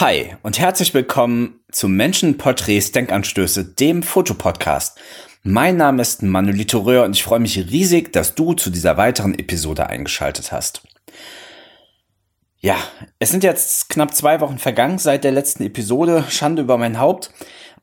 Hi 0.00 0.34
und 0.42 0.58
herzlich 0.58 0.94
willkommen 0.94 1.60
zu 1.70 1.86
Menschenporträts 1.86 2.90
Denkanstöße, 2.92 3.74
dem 3.74 4.02
Fotopodcast. 4.02 4.98
Mein 5.42 5.76
Name 5.76 6.00
ist 6.00 6.22
Manolito 6.22 6.78
Röhr 6.78 7.04
und 7.04 7.14
ich 7.14 7.22
freue 7.22 7.40
mich 7.40 7.58
riesig, 7.58 8.10
dass 8.10 8.34
du 8.34 8.54
zu 8.54 8.70
dieser 8.70 8.96
weiteren 8.96 9.38
Episode 9.38 9.88
eingeschaltet 9.88 10.52
hast. 10.52 10.80
Ja, 12.60 12.76
es 13.18 13.28
sind 13.28 13.44
jetzt 13.44 13.90
knapp 13.90 14.14
zwei 14.14 14.40
Wochen 14.40 14.56
vergangen 14.56 14.96
seit 14.96 15.22
der 15.22 15.32
letzten 15.32 15.64
Episode. 15.64 16.24
Schande 16.30 16.62
über 16.62 16.78
mein 16.78 16.98
Haupt. 16.98 17.30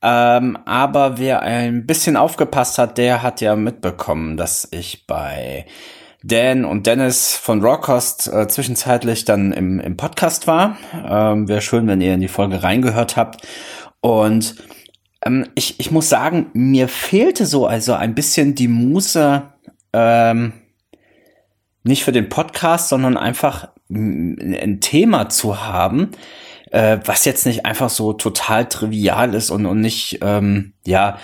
Ähm, 0.02 0.58
aber 0.66 1.20
wer 1.20 1.44
ein 1.44 1.86
bisschen 1.86 2.18
aufgepasst 2.18 2.80
hat, 2.80 2.98
der 2.98 3.22
hat 3.22 3.42
ja 3.42 3.56
mitbekommen, 3.56 4.38
dass 4.38 4.68
ich 4.72 5.06
bei 5.06 5.68
Dan 6.24 6.66
und 6.66 6.88
Dennis 6.88 7.36
von 7.36 7.64
Rawcost 7.64 8.28
äh, 8.28 8.48
zwischenzeitlich 8.48 9.26
dann 9.26 9.52
im, 9.52 9.80
im 9.80 9.98
Podcast 9.98 10.48
war. 10.48 10.78
Ähm, 10.94 11.48
Wäre 11.48 11.62
schön, 11.62 11.88
wenn 11.88 12.02
ihr 12.02 12.14
in 12.14 12.22
die 12.22 12.28
Folge 12.28 12.64
reingehört 12.64 13.16
habt. 13.18 13.46
Und 14.02 14.56
ähm, 15.26 15.46
ich, 15.56 15.80
ich 15.80 15.92
muss 15.92 16.10
sagen, 16.10 16.48
mir 16.54 16.88
fehlte 16.88 17.46
so 17.46 17.68
also 17.68 17.94
ein 17.94 18.16
bisschen 18.16 18.56
die 18.56 18.68
Muse, 18.68 19.44
ähm, 19.94 20.54
nicht 21.84 22.04
für 22.04 22.12
den 22.12 22.30
Podcast, 22.30 22.90
sondern 22.90 23.16
einfach 23.16 23.70
ein 23.90 24.80
Thema 24.82 25.30
zu 25.30 25.66
haben, 25.66 26.12
äh, 26.72 27.00
was 27.06 27.26
jetzt 27.26 27.46
nicht 27.46 27.66
einfach 27.66 27.90
so 27.90 28.14
total 28.14 28.68
trivial 28.68 29.34
ist 29.34 29.50
und, 29.50 29.66
und 29.66 29.80
nicht, 29.80 30.20
ähm, 30.22 30.74
ja, 30.86 31.18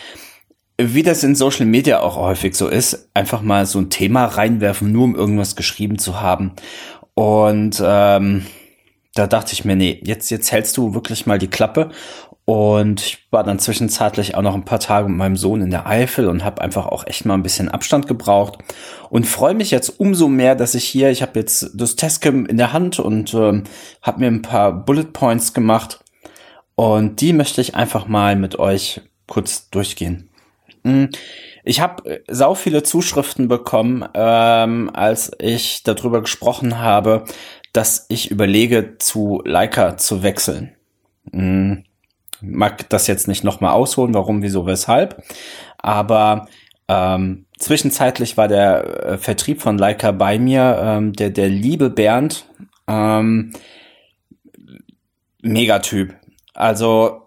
wie 0.78 1.04
das 1.04 1.24
in 1.24 1.36
Social 1.36 1.66
Media 1.66 2.00
auch 2.00 2.18
häufig 2.18 2.56
so 2.56 2.68
ist, 2.68 3.10
einfach 3.14 3.42
mal 3.42 3.66
so 3.66 3.80
ein 3.80 3.90
Thema 3.90 4.26
reinwerfen, 4.26 4.92
nur 4.92 5.04
um 5.04 5.16
irgendwas 5.16 5.56
geschrieben 5.56 6.00
zu 6.00 6.20
haben. 6.22 6.54
Und 7.14 7.82
ähm, 7.86 8.46
da 9.14 9.28
dachte 9.28 9.54
ich 9.54 9.66
mir, 9.66 9.76
nee, 9.76 10.02
jetzt, 10.04 10.32
jetzt 10.32 10.52
hältst 10.52 10.76
du 10.78 10.96
wirklich 10.96 11.26
mal 11.26 11.38
die 11.38 11.50
Klappe 11.50 11.92
und 12.46 13.02
ich 13.02 13.28
war 13.32 13.44
dann 13.44 13.60
zwischenzeitlich 13.60 14.36
auch 14.36 14.42
noch 14.42 14.56
ein 14.56 14.66
paar 14.66 14.80
Tage 14.80 15.08
mit 15.08 15.18
meinem 15.18 15.38
Sohn 15.38 15.62
in 15.62 15.70
der 15.70 15.88
Eifel 15.88 16.28
und 16.28 16.44
habe 16.44 16.62
einfach 16.62 16.88
auch 16.88 17.06
echt 17.08 17.26
mal 17.26 17.36
ein 17.36 17.44
bisschen 17.44 17.70
Abstand 17.70 18.08
gebraucht 18.08 18.58
und 19.10 19.28
freue 19.28 19.54
mich 19.54 19.72
jetzt 19.72 19.90
umso 20.00 20.28
mehr, 20.28 20.56
dass 20.56 20.76
ich 20.76 20.84
hier, 20.84 21.10
ich 21.12 21.22
habe 21.22 21.40
jetzt 21.40 21.72
das 21.76 21.96
Testcam 21.96 22.46
in 22.46 22.58
der 22.58 22.74
Hand 22.74 23.00
und 23.00 23.34
ähm, 23.34 23.64
habe 24.02 24.20
mir 24.20 24.28
ein 24.28 24.42
paar 24.42 24.74
Bullet 24.74 25.14
Points 25.14 25.54
gemacht 25.54 26.04
und 26.76 27.22
die 27.22 27.32
möchte 27.32 27.62
ich 27.62 27.76
einfach 27.76 28.08
mal 28.08 28.36
mit 28.36 28.58
euch 28.60 29.02
kurz 29.28 29.70
durchgehen. 29.70 30.30
Hm, 30.84 31.10
ich 31.64 31.80
habe 31.80 32.10
äh, 32.10 32.20
sau 32.28 32.56
viele 32.56 32.84
Zuschriften 32.84 33.48
bekommen, 33.48 34.06
ähm, 34.14 34.90
als 34.94 35.32
ich 35.40 35.84
darüber 35.84 36.22
gesprochen 36.22 36.80
habe, 36.80 37.24
dass 37.72 38.06
ich 38.10 38.30
überlege, 38.32 38.98
zu 39.00 39.42
Leica 39.46 39.98
zu 39.98 40.24
wechseln. 40.24 40.76
Hm 41.32 41.84
mag 42.44 42.90
das 42.90 43.08
jetzt 43.08 43.28
nicht 43.28 43.44
nochmal 43.44 43.72
ausholen, 43.72 44.14
warum, 44.14 44.44
wieso, 44.44 44.66
weshalb. 44.66 45.24
Aber 45.78 46.48
ähm, 46.88 47.46
zwischenzeitlich 47.58 48.38
war 48.38 48.48
der 48.48 49.06
äh, 49.06 49.18
Vertrieb 49.18 49.62
von 49.62 49.78
Leica 49.78 50.12
bei 50.12 50.38
mir, 50.38 50.78
ähm, 50.82 51.14
der, 51.14 51.30
der 51.30 51.50
liebe 51.50 51.90
Bernd, 51.90 52.46
ähm, 52.88 53.54
Megatyp. 55.42 56.14
Also 56.54 57.23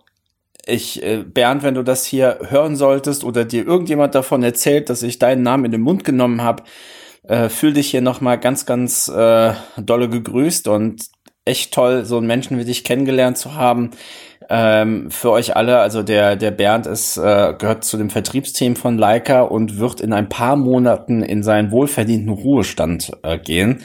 ich, 0.66 1.02
äh, 1.02 1.24
Bernd, 1.24 1.62
wenn 1.62 1.74
du 1.74 1.82
das 1.82 2.04
hier 2.04 2.38
hören 2.48 2.76
solltest 2.76 3.24
oder 3.24 3.44
dir 3.44 3.66
irgendjemand 3.66 4.14
davon 4.14 4.42
erzählt, 4.42 4.90
dass 4.90 5.02
ich 5.02 5.18
deinen 5.18 5.42
Namen 5.42 5.66
in 5.66 5.72
den 5.72 5.80
Mund 5.80 6.04
genommen 6.04 6.42
habe, 6.42 6.64
äh, 7.22 7.48
fühl 7.48 7.72
dich 7.72 7.90
hier 7.90 8.02
nochmal 8.02 8.38
ganz, 8.38 8.66
ganz 8.66 9.08
äh, 9.08 9.54
dolle 9.78 10.08
gegrüßt 10.08 10.68
und 10.68 11.02
echt 11.44 11.72
toll, 11.72 12.04
so 12.04 12.18
einen 12.18 12.26
Menschen 12.26 12.58
wie 12.58 12.64
dich 12.64 12.84
kennengelernt 12.84 13.38
zu 13.38 13.54
haben 13.54 13.92
ähm, 14.48 15.10
für 15.10 15.30
euch 15.30 15.56
alle. 15.56 15.78
Also 15.78 16.02
der, 16.02 16.36
der 16.36 16.50
Bernd 16.50 16.86
ist, 16.86 17.16
äh, 17.16 17.54
gehört 17.58 17.84
zu 17.84 17.96
dem 17.96 18.10
Vertriebsteam 18.10 18.76
von 18.76 18.98
Leica 18.98 19.42
und 19.42 19.78
wird 19.78 20.00
in 20.00 20.12
ein 20.12 20.28
paar 20.28 20.56
Monaten 20.56 21.22
in 21.22 21.42
seinen 21.42 21.70
wohlverdienten 21.70 22.30
Ruhestand 22.30 23.12
äh, 23.22 23.38
gehen. 23.38 23.82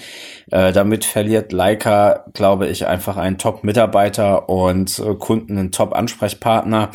Äh, 0.51 0.71
damit 0.71 1.05
verliert 1.05 1.51
Leica, 1.51 2.25
glaube 2.33 2.67
ich, 2.67 2.87
einfach 2.87 3.17
einen 3.17 3.37
Top-Mitarbeiter 3.37 4.49
und 4.49 4.99
äh, 4.99 5.15
Kunden 5.15 5.57
einen 5.57 5.71
Top-Ansprechpartner. 5.71 6.89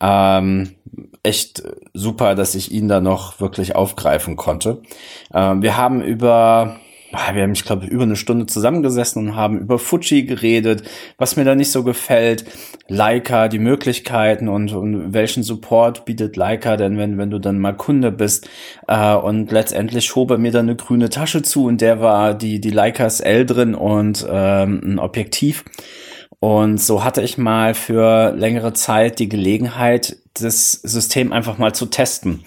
Ähm, 0.00 0.76
echt 1.22 1.62
super, 1.92 2.34
dass 2.34 2.54
ich 2.54 2.72
ihn 2.72 2.88
da 2.88 3.00
noch 3.00 3.40
wirklich 3.40 3.76
aufgreifen 3.76 4.36
konnte. 4.36 4.82
Ähm, 5.34 5.62
wir 5.62 5.76
haben 5.76 6.00
über 6.00 6.76
wir 7.12 7.42
haben, 7.42 7.52
ich 7.52 7.64
glaube, 7.64 7.86
über 7.86 8.04
eine 8.04 8.16
Stunde 8.16 8.46
zusammengesessen 8.46 9.26
und 9.26 9.36
haben 9.36 9.58
über 9.58 9.78
Fuji 9.78 10.22
geredet, 10.24 10.82
was 11.18 11.36
mir 11.36 11.44
da 11.44 11.54
nicht 11.54 11.72
so 11.72 11.82
gefällt, 11.82 12.44
Leica, 12.88 13.48
die 13.48 13.58
Möglichkeiten 13.58 14.48
und, 14.48 14.72
und 14.72 15.12
welchen 15.12 15.42
Support 15.42 16.04
bietet 16.04 16.36
Leica 16.36 16.76
denn, 16.76 16.98
wenn, 16.98 17.18
wenn 17.18 17.30
du 17.30 17.38
dann 17.38 17.58
mal 17.58 17.72
Kunde 17.72 18.12
bist. 18.12 18.48
Äh, 18.86 19.14
und 19.14 19.50
letztendlich 19.50 20.04
schob 20.04 20.30
er 20.30 20.38
mir 20.38 20.52
dann 20.52 20.68
eine 20.68 20.76
grüne 20.76 21.10
Tasche 21.10 21.42
zu 21.42 21.66
und 21.66 21.80
der 21.80 22.00
war 22.00 22.34
die, 22.34 22.60
die 22.60 22.70
Leicas 22.70 23.20
L 23.20 23.44
drin 23.44 23.74
und 23.74 24.26
ähm, 24.30 24.80
ein 24.84 24.98
Objektiv. 24.98 25.64
Und 26.38 26.80
so 26.80 27.04
hatte 27.04 27.22
ich 27.22 27.36
mal 27.36 27.74
für 27.74 28.32
längere 28.34 28.72
Zeit 28.72 29.18
die 29.18 29.28
Gelegenheit, 29.28 30.16
das 30.34 30.72
System 30.72 31.32
einfach 31.32 31.58
mal 31.58 31.74
zu 31.74 31.86
testen. 31.86 32.44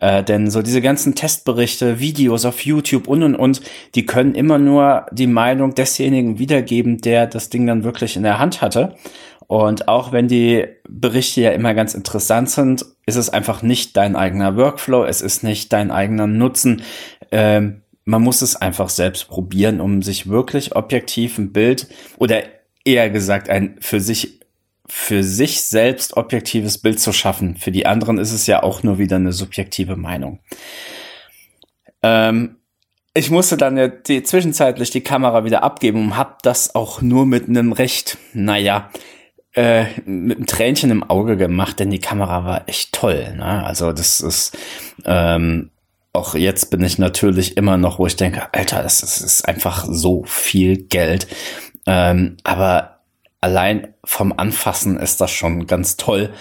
Äh, 0.00 0.22
denn 0.22 0.50
so 0.50 0.62
diese 0.62 0.80
ganzen 0.80 1.14
Testberichte, 1.14 2.00
Videos 2.00 2.44
auf 2.44 2.64
YouTube 2.64 3.08
und 3.08 3.22
und 3.22 3.36
und, 3.36 3.60
die 3.94 4.06
können 4.06 4.34
immer 4.34 4.58
nur 4.58 5.06
die 5.12 5.26
Meinung 5.26 5.74
desjenigen 5.74 6.38
wiedergeben, 6.38 7.00
der 7.00 7.26
das 7.26 7.50
Ding 7.50 7.66
dann 7.66 7.84
wirklich 7.84 8.16
in 8.16 8.22
der 8.22 8.38
Hand 8.38 8.62
hatte. 8.62 8.96
Und 9.46 9.88
auch 9.88 10.12
wenn 10.12 10.28
die 10.28 10.66
Berichte 10.88 11.42
ja 11.42 11.50
immer 11.50 11.74
ganz 11.74 11.94
interessant 11.94 12.48
sind, 12.48 12.86
ist 13.04 13.16
es 13.16 13.28
einfach 13.28 13.62
nicht 13.62 13.96
dein 13.96 14.16
eigener 14.16 14.56
Workflow, 14.56 15.04
es 15.04 15.20
ist 15.20 15.42
nicht 15.42 15.72
dein 15.72 15.90
eigener 15.90 16.26
Nutzen. 16.26 16.82
Ähm, 17.30 17.82
man 18.04 18.22
muss 18.22 18.42
es 18.42 18.56
einfach 18.56 18.88
selbst 18.88 19.28
probieren, 19.28 19.80
um 19.80 20.02
sich 20.02 20.28
wirklich 20.28 20.74
objektiv 20.74 21.38
ein 21.38 21.52
Bild 21.52 21.86
oder 22.18 22.42
eher 22.84 23.10
gesagt 23.10 23.48
ein 23.48 23.76
für 23.80 24.00
sich 24.00 24.40
für 24.94 25.24
sich 25.24 25.64
selbst 25.64 26.18
objektives 26.18 26.76
Bild 26.76 27.00
zu 27.00 27.14
schaffen. 27.14 27.56
Für 27.56 27.72
die 27.72 27.86
anderen 27.86 28.18
ist 28.18 28.30
es 28.30 28.46
ja 28.46 28.62
auch 28.62 28.82
nur 28.82 28.98
wieder 28.98 29.16
eine 29.16 29.32
subjektive 29.32 29.96
Meinung. 29.96 30.40
Ähm, 32.02 32.56
ich 33.14 33.30
musste 33.30 33.56
dann 33.56 33.78
ja 33.78 33.88
die, 33.88 34.22
zwischenzeitlich 34.22 34.90
die 34.90 35.00
Kamera 35.00 35.44
wieder 35.44 35.62
abgeben 35.62 36.04
und 36.04 36.16
hab 36.18 36.42
das 36.42 36.74
auch 36.74 37.00
nur 37.00 37.24
mit 37.24 37.48
einem 37.48 37.72
recht, 37.72 38.18
naja, 38.34 38.90
äh, 39.54 39.86
mit 40.04 40.36
einem 40.36 40.46
Tränchen 40.46 40.90
im 40.90 41.02
Auge 41.08 41.38
gemacht, 41.38 41.80
denn 41.80 41.90
die 41.90 41.98
Kamera 41.98 42.44
war 42.44 42.68
echt 42.68 42.92
toll. 42.92 43.34
Ne? 43.34 43.64
Also 43.64 43.92
das 43.92 44.20
ist 44.20 44.56
ähm, 45.06 45.70
auch 46.12 46.34
jetzt 46.34 46.70
bin 46.70 46.84
ich 46.84 46.98
natürlich 46.98 47.56
immer 47.56 47.78
noch, 47.78 47.98
wo 47.98 48.06
ich 48.06 48.16
denke, 48.16 48.52
Alter, 48.52 48.82
das 48.82 49.02
ist, 49.02 49.22
das 49.22 49.32
ist 49.32 49.48
einfach 49.48 49.86
so 49.88 50.22
viel 50.24 50.76
Geld. 50.76 51.26
Ähm, 51.86 52.36
aber 52.44 53.00
allein 53.40 53.91
vom 54.04 54.32
Anfassen 54.36 54.98
ist 54.98 55.20
das 55.20 55.30
schon 55.30 55.66
ganz 55.66 55.96
toll. 55.96 56.32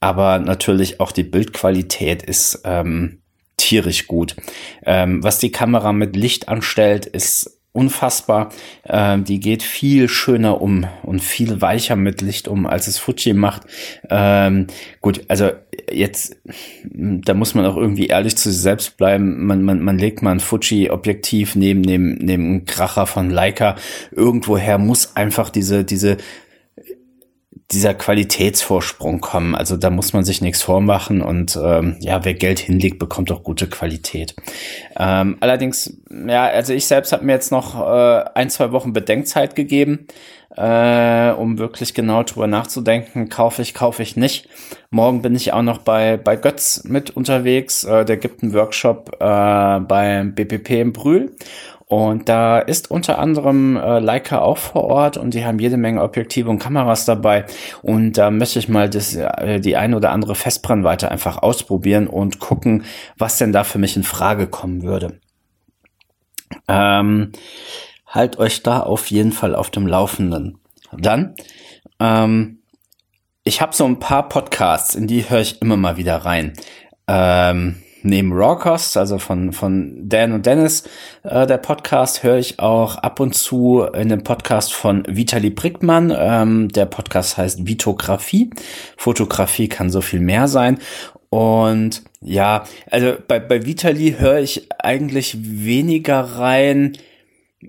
Aber 0.00 0.38
natürlich 0.38 1.00
auch 1.00 1.12
die 1.12 1.22
Bildqualität 1.22 2.22
ist 2.22 2.62
ähm, 2.64 3.20
tierisch 3.56 4.06
gut. 4.06 4.36
Ähm, 4.84 5.22
was 5.22 5.38
die 5.38 5.52
Kamera 5.52 5.92
mit 5.92 6.16
Licht 6.16 6.48
anstellt, 6.48 7.06
ist 7.06 7.60
unfassbar. 7.72 8.50
Ähm, 8.84 9.24
die 9.24 9.38
geht 9.38 9.62
viel 9.62 10.08
schöner 10.08 10.60
um 10.60 10.86
und 11.02 11.20
viel 11.20 11.60
weicher 11.60 11.94
mit 11.94 12.20
Licht 12.20 12.48
um, 12.48 12.66
als 12.66 12.88
es 12.88 12.98
Fuji 12.98 13.32
macht. 13.32 13.62
Ähm, 14.08 14.66
gut, 15.00 15.20
also 15.28 15.50
jetzt, 15.90 16.36
da 16.84 17.34
muss 17.34 17.54
man 17.54 17.66
auch 17.66 17.76
irgendwie 17.76 18.06
ehrlich 18.06 18.36
zu 18.36 18.50
sich 18.50 18.60
selbst 18.60 18.96
bleiben. 18.96 19.46
Man, 19.46 19.62
man, 19.62 19.80
man 19.82 19.98
legt 19.98 20.22
mal 20.22 20.32
ein 20.32 20.40
Fuji-Objektiv 20.40 21.54
neben, 21.54 21.80
neben, 21.82 22.14
neben 22.14 22.44
einem 22.46 22.64
Kracher 22.64 23.06
von 23.06 23.30
Leica. 23.30 23.76
Irgendwoher 24.10 24.78
muss 24.78 25.14
einfach 25.14 25.50
diese, 25.50 25.84
diese 25.84 26.16
dieser 27.72 27.94
Qualitätsvorsprung 27.94 29.20
kommen. 29.20 29.54
Also 29.54 29.76
da 29.76 29.90
muss 29.90 30.12
man 30.12 30.24
sich 30.24 30.40
nichts 30.40 30.62
vormachen 30.62 31.22
und 31.22 31.58
ähm, 31.62 31.96
ja, 32.00 32.24
wer 32.24 32.34
Geld 32.34 32.58
hinlegt, 32.58 32.98
bekommt 32.98 33.30
auch 33.30 33.42
gute 33.42 33.68
Qualität. 33.68 34.34
Ähm, 34.98 35.36
allerdings, 35.40 35.96
ja, 36.26 36.46
also 36.46 36.72
ich 36.72 36.86
selbst 36.86 37.12
habe 37.12 37.24
mir 37.24 37.32
jetzt 37.32 37.52
noch 37.52 37.80
äh, 37.80 38.24
ein, 38.34 38.50
zwei 38.50 38.72
Wochen 38.72 38.92
Bedenkzeit 38.92 39.54
gegeben, 39.54 40.08
äh, 40.56 41.30
um 41.30 41.58
wirklich 41.58 41.94
genau 41.94 42.24
drüber 42.24 42.48
nachzudenken, 42.48 43.28
kaufe 43.28 43.62
ich, 43.62 43.72
kaufe 43.72 44.02
ich 44.02 44.16
nicht. 44.16 44.48
Morgen 44.90 45.22
bin 45.22 45.36
ich 45.36 45.52
auch 45.52 45.62
noch 45.62 45.78
bei, 45.78 46.16
bei 46.16 46.34
Götz 46.34 46.82
mit 46.84 47.10
unterwegs. 47.10 47.84
Äh, 47.84 48.04
der 48.04 48.16
gibt 48.16 48.42
einen 48.42 48.52
Workshop 48.52 49.16
äh, 49.20 49.80
beim 49.80 50.34
BPP 50.34 50.70
in 50.70 50.92
Brühl. 50.92 51.36
Und 51.90 52.28
da 52.28 52.60
ist 52.60 52.88
unter 52.88 53.18
anderem 53.18 53.76
äh, 53.76 53.98
Leica 53.98 54.38
auch 54.42 54.58
vor 54.58 54.84
Ort 54.84 55.16
und 55.16 55.34
die 55.34 55.44
haben 55.44 55.58
jede 55.58 55.76
Menge 55.76 56.00
Objektive 56.02 56.48
und 56.48 56.60
Kameras 56.60 57.04
dabei. 57.04 57.46
Und 57.82 58.12
da 58.12 58.30
möchte 58.30 58.60
ich 58.60 58.68
mal 58.68 58.88
das, 58.88 59.16
äh, 59.16 59.58
die 59.58 59.76
eine 59.76 59.96
oder 59.96 60.12
andere 60.12 60.36
Festbrennweite 60.36 61.10
einfach 61.10 61.38
ausprobieren 61.38 62.06
und 62.06 62.38
gucken, 62.38 62.84
was 63.18 63.38
denn 63.38 63.50
da 63.52 63.64
für 63.64 63.78
mich 63.78 63.96
in 63.96 64.04
Frage 64.04 64.46
kommen 64.46 64.84
würde. 64.84 65.18
Ähm, 66.68 67.32
halt 68.06 68.38
euch 68.38 68.62
da 68.62 68.78
auf 68.78 69.10
jeden 69.10 69.32
Fall 69.32 69.56
auf 69.56 69.70
dem 69.70 69.88
Laufenden. 69.88 70.58
Dann 70.96 71.34
ähm, 71.98 72.60
ich 73.42 73.60
habe 73.60 73.74
so 73.74 73.84
ein 73.84 73.98
paar 73.98 74.28
Podcasts, 74.28 74.94
in 74.94 75.08
die 75.08 75.28
höre 75.28 75.40
ich 75.40 75.60
immer 75.60 75.76
mal 75.76 75.96
wieder 75.96 76.18
rein. 76.18 76.52
Ähm, 77.08 77.82
neben 78.02 78.32
Rawcost, 78.32 78.96
also 78.96 79.18
von, 79.18 79.52
von 79.52 80.08
Dan 80.08 80.32
und 80.32 80.46
Dennis, 80.46 80.84
äh, 81.22 81.46
der 81.46 81.58
Podcast, 81.58 82.22
höre 82.22 82.38
ich 82.38 82.58
auch 82.58 82.96
ab 82.96 83.20
und 83.20 83.34
zu 83.34 83.82
in 83.82 84.08
dem 84.08 84.22
Podcast 84.22 84.72
von 84.72 85.04
Vitali 85.08 85.50
Brickmann. 85.50 86.14
Ähm, 86.16 86.68
der 86.68 86.86
Podcast 86.86 87.36
heißt 87.36 87.66
Vitografie. 87.66 88.50
Fotografie 88.96 89.68
kann 89.68 89.90
so 89.90 90.00
viel 90.00 90.20
mehr 90.20 90.48
sein. 90.48 90.78
Und 91.30 92.02
ja, 92.20 92.64
also 92.90 93.14
bei, 93.26 93.38
bei 93.38 93.64
Vitali 93.64 94.16
höre 94.18 94.40
ich 94.40 94.66
eigentlich 94.80 95.36
weniger 95.40 96.20
rein 96.20 96.98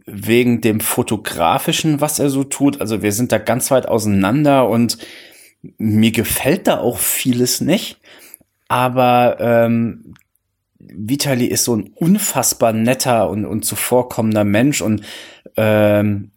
wegen 0.05 0.61
dem 0.61 0.79
fotografischen, 0.79 2.01
was 2.01 2.19
er 2.19 2.29
so 2.29 2.43
tut. 2.43 2.81
Also 2.81 3.01
wir 3.01 3.11
sind 3.11 3.31
da 3.31 3.37
ganz 3.37 3.71
weit 3.71 3.87
auseinander 3.87 4.67
und 4.67 4.97
mir 5.77 6.11
gefällt 6.11 6.67
da 6.67 6.79
auch 6.79 6.97
vieles 6.97 7.61
nicht. 7.61 7.99
Aber 8.71 9.35
ähm, 9.41 10.13
Vitali 10.79 11.45
ist 11.45 11.65
so 11.65 11.75
ein 11.75 11.91
unfassbar 11.93 12.71
netter 12.71 13.29
und, 13.29 13.43
und 13.43 13.65
zuvorkommender 13.65 14.45
Mensch 14.45 14.81
und 14.81 15.01
ähm, 15.57 16.31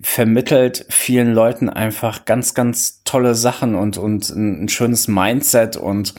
vermittelt 0.00 0.86
vielen 0.88 1.34
Leuten 1.34 1.68
einfach 1.68 2.24
ganz, 2.24 2.54
ganz 2.54 3.02
tolle 3.04 3.34
Sachen 3.34 3.74
und, 3.74 3.98
und 3.98 4.26
ein, 4.30 4.70
schönes 4.70 5.06
Mindset 5.06 5.76
und 5.76 6.14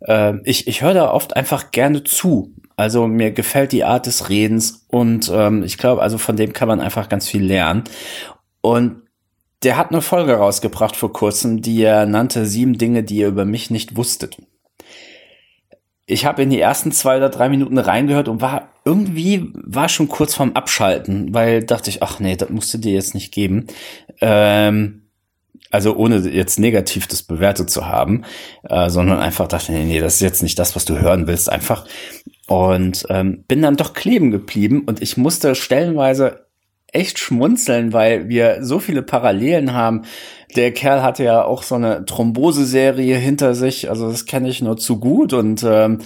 äh, 0.00 0.34
ich, 0.42 0.66
ich 0.66 0.82
höre 0.82 0.94
da 0.94 1.12
oft 1.12 1.36
einfach 1.36 1.70
gerne 1.70 2.02
zu. 2.02 2.52
Also 2.74 3.06
mir 3.06 3.30
gefällt 3.30 3.70
die 3.70 3.84
Art 3.84 4.06
des 4.06 4.28
Redens 4.30 4.84
und 4.88 5.30
ähm, 5.32 5.62
ich 5.62 5.78
glaube, 5.78 6.02
also 6.02 6.18
von 6.18 6.34
dem 6.34 6.52
kann 6.52 6.66
man 6.66 6.80
einfach 6.80 7.08
ganz 7.08 7.28
viel 7.28 7.44
lernen. 7.44 7.84
Und 8.62 9.02
der 9.62 9.76
hat 9.76 9.92
eine 9.92 10.02
Folge 10.02 10.34
rausgebracht 10.34 10.96
vor 10.96 11.12
kurzem, 11.12 11.62
die 11.62 11.84
er 11.84 12.04
nannte 12.04 12.46
Sieben 12.46 12.78
Dinge, 12.78 13.04
die 13.04 13.18
ihr 13.18 13.28
über 13.28 13.44
mich 13.44 13.70
nicht 13.70 13.96
wusstet. 13.96 14.38
Ich 16.06 16.24
habe 16.24 16.42
in 16.42 16.50
die 16.50 16.60
ersten 16.60 16.90
zwei 16.90 17.18
oder 17.18 17.28
drei 17.28 17.50
Minuten 17.50 17.76
reingehört 17.76 18.28
und 18.28 18.40
war 18.40 18.70
irgendwie 18.84 19.52
war 19.54 19.90
schon 19.90 20.08
kurz 20.08 20.34
vorm 20.34 20.52
Abschalten, 20.54 21.34
weil 21.34 21.62
dachte 21.62 21.90
ich, 21.90 22.02
ach 22.02 22.18
nee, 22.18 22.36
das 22.36 22.48
musst 22.48 22.72
du 22.72 22.78
dir 22.78 22.94
jetzt 22.94 23.14
nicht 23.14 23.32
geben. 23.32 23.66
Ähm, 24.22 25.08
also 25.70 25.96
ohne 25.96 26.18
jetzt 26.28 26.58
negativ 26.58 27.06
das 27.06 27.22
bewertet 27.22 27.70
zu 27.70 27.86
haben, 27.86 28.24
äh, 28.62 28.88
sondern 28.88 29.18
einfach 29.18 29.48
dachte, 29.48 29.72
nee, 29.72 29.84
nee, 29.84 30.00
das 30.00 30.14
ist 30.14 30.20
jetzt 30.20 30.42
nicht 30.42 30.58
das, 30.58 30.74
was 30.74 30.86
du 30.86 30.98
hören 30.98 31.26
willst, 31.26 31.50
einfach. 31.50 31.86
Und 32.46 33.04
ähm, 33.10 33.44
bin 33.46 33.60
dann 33.60 33.76
doch 33.76 33.92
kleben 33.92 34.30
geblieben 34.30 34.84
und 34.86 35.02
ich 35.02 35.18
musste 35.18 35.54
stellenweise 35.54 36.47
echt 36.92 37.18
schmunzeln, 37.18 37.92
weil 37.92 38.28
wir 38.28 38.64
so 38.64 38.78
viele 38.78 39.02
Parallelen 39.02 39.72
haben. 39.72 40.02
Der 40.56 40.72
Kerl 40.72 41.02
hatte 41.02 41.24
ja 41.24 41.44
auch 41.44 41.62
so 41.62 41.74
eine 41.74 42.04
Thromboseserie 42.04 43.16
hinter 43.16 43.54
sich, 43.54 43.90
also 43.90 44.10
das 44.10 44.24
kenne 44.24 44.48
ich 44.48 44.62
nur 44.62 44.76
zu 44.78 44.98
gut 44.98 45.32
und 45.32 45.62
ähm, 45.62 45.98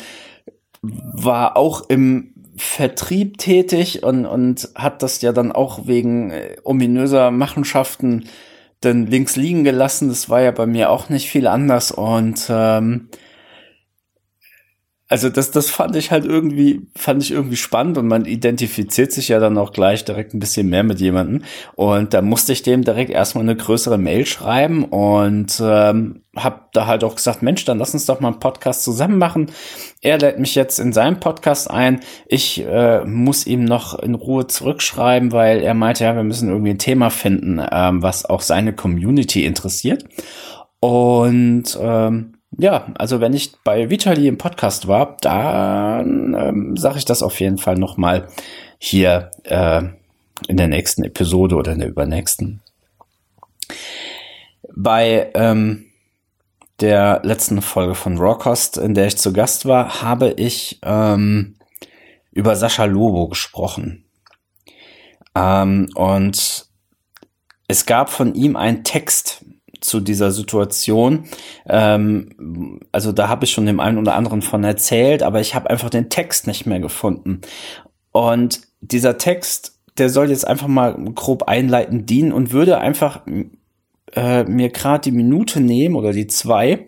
war 0.83 1.57
auch 1.57 1.89
im 1.89 2.33
Vertrieb 2.57 3.39
tätig 3.39 4.03
und, 4.03 4.27
und 4.27 4.69
hat 4.75 5.03
das 5.03 5.23
ja 5.23 5.33
dann 5.33 5.53
auch 5.53 5.87
wegen 5.87 6.31
äh, 6.31 6.57
ominöser 6.65 7.31
Machenschaften 7.31 8.25
dann 8.81 9.07
links 9.07 9.37
liegen 9.37 9.65
gelassen. 9.65 10.09
Das 10.09 10.29
war 10.29 10.43
ja 10.43 10.51
bei 10.51 10.67
mir 10.67 10.91
auch 10.91 11.09
nicht 11.09 11.31
viel 11.31 11.47
anders 11.47 11.93
und 11.93 12.47
ähm, 12.51 13.09
also 15.13 15.29
das, 15.29 15.51
das 15.51 15.69
fand 15.69 15.95
ich 15.95 16.11
halt 16.11 16.25
irgendwie, 16.25 16.87
fand 16.97 17.23
ich 17.23 17.33
irgendwie 17.33 17.59
spannend 17.59 17.99
und 17.99 18.09
man 18.09 18.25
identifiziert 18.25 19.13
sich 19.13 19.29
ja 19.29 19.41
dann 19.41 19.59
auch 19.59 19.73
gleich 19.73 20.07
direkt 20.07 20.33
ein 20.33 20.39
bisschen 20.39 20.71
mehr 20.71 20.85
mit 20.85 21.01
jemandem. 21.01 21.43
Und 21.75 22.15
da 22.15 22.23
musste 22.23 22.55
ich 22.55 22.63
dem 22.63 22.83
direkt 22.83 23.11
erstmal 23.11 23.45
eine 23.45 23.55
größere 23.55 23.99
Mail 23.99 24.25
schreiben 24.25 24.87
und 24.87 25.61
ähm, 25.63 26.23
habe 26.35 26.61
da 26.73 26.87
halt 26.87 27.05
auch 27.05 27.15
gesagt, 27.15 27.43
Mensch, 27.43 27.67
dann 27.67 27.77
lass 27.77 27.93
uns 27.93 28.07
doch 28.07 28.21
mal 28.21 28.29
einen 28.29 28.41
Podcast 28.41 28.85
zusammen 28.85 29.19
machen. 29.19 29.51
Er 30.01 30.17
lädt 30.17 30.39
mich 30.39 30.55
jetzt 30.55 30.81
in 30.81 30.95
seinen 30.95 31.21
Podcast 31.21 31.71
ein. 31.71 32.01
Ich 32.27 32.65
äh, 32.65 33.05
muss 33.05 33.47
ihm 33.47 33.67
noch 33.67 33.99
in 33.99 34.15
Ruhe 34.15 34.47
zurückschreiben, 34.47 35.31
weil 35.31 35.61
er 35.61 35.75
meinte, 35.75 36.05
ja, 36.05 36.17
wir 36.17 36.25
müssen 36.25 36.49
irgendwie 36.49 36.71
ein 36.71 36.79
Thema 36.79 37.11
finden, 37.11 37.61
ähm, 37.71 38.03
was 38.03 38.25
auch 38.25 38.41
seine 38.41 38.73
Community 38.73 39.45
interessiert. 39.45 40.07
Und 40.81 41.79
ähm, 41.79 42.32
ja, 42.59 42.87
also 42.97 43.21
wenn 43.21 43.33
ich 43.33 43.53
bei 43.65 43.91
Vitali 43.91 44.29
im 44.29 44.39
Podcast 44.39 44.89
war, 44.89 45.17
dann 45.21 46.35
ähm, 46.35 46.77
sage 46.77 46.99
ich 46.99 47.05
das 47.05 47.23
auf 47.23 47.41
jeden 47.41 47.59
Fall 47.59 47.77
nochmal 47.77 48.29
hier 48.79 49.31
äh, 49.45 49.83
in 50.49 50.57
der 50.57 50.69
nächsten 50.69 51.05
Episode 51.05 51.57
oder 51.57 51.73
in 51.73 51.79
der 51.79 51.89
übernächsten. 51.89 52.61
Bei 54.75 55.31
ähm, 55.35 55.87
der 56.81 57.21
letzten 57.23 57.63
Folge 57.63 57.95
von 57.95 58.19
Rawcost, 58.19 58.77
in 58.77 58.95
der 58.95 59.07
ich 59.07 59.17
zu 59.17 59.33
Gast 59.33 59.67
war, 59.67 60.03
habe 60.03 60.31
ich 60.33 60.79
ähm, 60.83 61.57
über 62.33 62.57
Sascha 62.57 62.85
Lobo 62.85 63.29
gesprochen. 63.29 64.05
Ähm, 65.35 65.89
und 65.95 66.67
es 67.69 67.87
gab 67.87 68.11
von 68.11 68.35
ihm 68.35 68.57
einen 68.57 68.85
Text, 68.85 69.45
zu 69.85 70.01
dieser 70.01 70.31
Situation. 70.31 71.25
Ähm, 71.69 72.81
also 72.93 73.13
da 73.13 73.29
habe 73.29 73.45
ich 73.45 73.53
schon 73.53 73.67
dem 73.67 73.81
einen 73.81 73.99
oder 73.99 74.15
anderen 74.15 74.43
von 74.43 74.65
erzählt, 74.65 75.23
aber 75.23 75.41
ich 75.41 75.55
habe 75.55 75.71
einfach 75.71 75.91
den 75.91 76.11
Text 76.11 76.47
nicht 76.47 76.67
mehr 76.67 76.81
gefunden. 76.81 77.41
Und 78.13 78.63
dieser 78.81 79.19
Text, 79.19 79.79
der 79.99 80.09
soll 80.09 80.31
jetzt 80.31 80.47
einfach 80.47 80.69
mal 80.69 80.95
grob 81.15 81.45
einleitend 81.45 82.09
dienen 82.09 82.33
und 82.33 82.53
würde 82.53 82.79
einfach 82.79 83.21
äh, 84.15 84.45
mir 84.45 84.71
gerade 84.71 85.11
die 85.11 85.17
Minute 85.17 85.61
nehmen 85.61 85.97
oder 85.97 86.13
die 86.13 86.27
zwei 86.27 86.87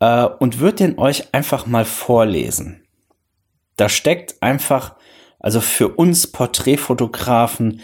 äh, 0.00 0.24
und 0.24 0.60
würde 0.60 0.76
den 0.76 0.98
euch 0.98 1.34
einfach 1.34 1.66
mal 1.66 1.84
vorlesen. 1.84 2.82
Da 3.76 3.88
steckt 3.88 4.42
einfach, 4.42 4.96
also 5.38 5.60
für 5.60 5.88
uns 5.88 6.26
Porträtfotografen, 6.26 7.80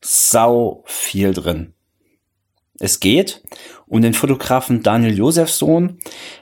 sau 0.00 0.82
viel 0.86 1.32
drin. 1.32 1.75
Es 2.78 3.00
geht 3.00 3.42
um 3.86 4.02
den 4.02 4.14
Fotografen 4.14 4.82
Daniel 4.82 5.16
Josefsohn. 5.16 5.98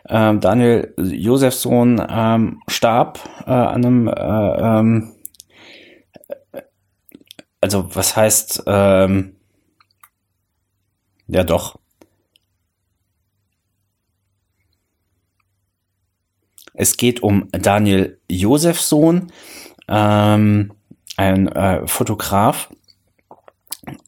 Ähm, 0.09 0.41
Daniel 0.41 0.95
Josefsohn 0.97 2.05
ähm, 2.09 2.63
starb 2.69 3.21
äh, 3.47 3.51
an 3.51 3.85
einem, 3.85 4.09
äh, 4.09 4.13
ähm, 4.13 5.13
also 7.61 7.95
was 7.95 8.17
heißt, 8.17 8.65
ähm, 8.67 9.37
ja 11.29 11.45
doch. 11.45 11.79
Es 16.77 16.97
geht 16.97 17.23
um 17.23 17.49
Daniel 17.53 18.19
Josefsohn, 18.29 19.33
ähm, 19.87 20.73
ein 21.17 21.49
äh, 21.49 21.87
Fotograf. 21.87 22.71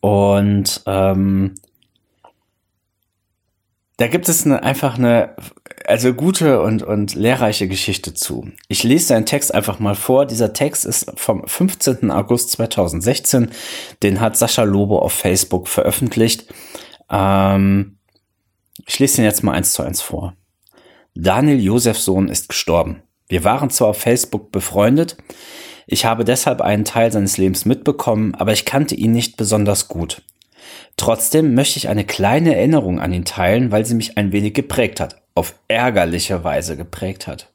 Und 0.01 0.83
ähm, 0.87 1.55
da 3.97 4.09
gibt 4.09 4.29
es 4.29 4.45
eine, 4.45 4.63
einfach 4.63 4.99
eine, 4.99 5.35
also 5.87 6.13
gute 6.13 6.61
und, 6.61 6.83
und 6.83 7.15
lehrreiche 7.15 7.69
Geschichte 7.69 8.15
zu. 8.15 8.51
Ich 8.69 8.83
lese 8.83 9.07
seinen 9.07 9.27
Text 9.27 9.55
einfach 9.55 9.79
mal 9.79 9.95
vor. 9.95 10.27
Dieser 10.27 10.53
Text 10.53 10.85
ist 10.85 11.13
vom 11.17 11.47
15. 11.47 12.11
August 12.11 12.51
2016. 12.53 13.51
Den 14.03 14.21
hat 14.21 14.37
Sascha 14.37 14.65
Lobo 14.65 14.99
auf 14.99 15.13
Facebook 15.13 15.69
veröffentlicht. 15.69 16.53
Ähm, 17.11 17.99
ich 18.87 18.99
lese 18.99 19.23
ihn 19.23 19.25
jetzt 19.25 19.43
mal 19.43 19.53
eins 19.53 19.73
zu 19.73 19.83
eins 19.83 20.03
vor. 20.03 20.35
Daniel 21.15 21.61
Josefsohn 21.61 22.29
ist 22.29 22.49
gestorben. 22.49 23.03
Wir 23.29 23.45
waren 23.45 23.71
zwar 23.71 23.89
auf 23.89 23.99
Facebook 23.99 24.53
befreundet, 24.53 25.17
ich 25.87 26.05
habe 26.05 26.25
deshalb 26.25 26.61
einen 26.61 26.85
Teil 26.85 27.13
seines 27.13 27.39
Lebens 27.39 27.65
mitbekommen, 27.65 28.35
aber 28.35 28.53
ich 28.53 28.65
kannte 28.65 28.97
ihn 28.97 29.13
nicht 29.13 29.37
besonders 29.37 29.87
gut. 29.87 30.23
Trotzdem 30.97 31.55
möchte 31.55 31.79
ich 31.79 31.89
eine 31.89 32.05
kleine 32.05 32.57
Erinnerung 32.57 33.01
an 33.01 33.13
ihn 33.13 33.25
teilen, 33.25 33.71
weil 33.71 33.85
sie 33.85 33.95
mich 33.95 34.17
ein 34.17 34.33
wenig 34.33 34.55
geprägt 34.55 35.01
hat, 35.01 35.17
auf 35.35 35.55
ärgerliche 35.69 36.43
Weise 36.43 36.77
geprägt 36.77 37.27
hat. 37.27 37.53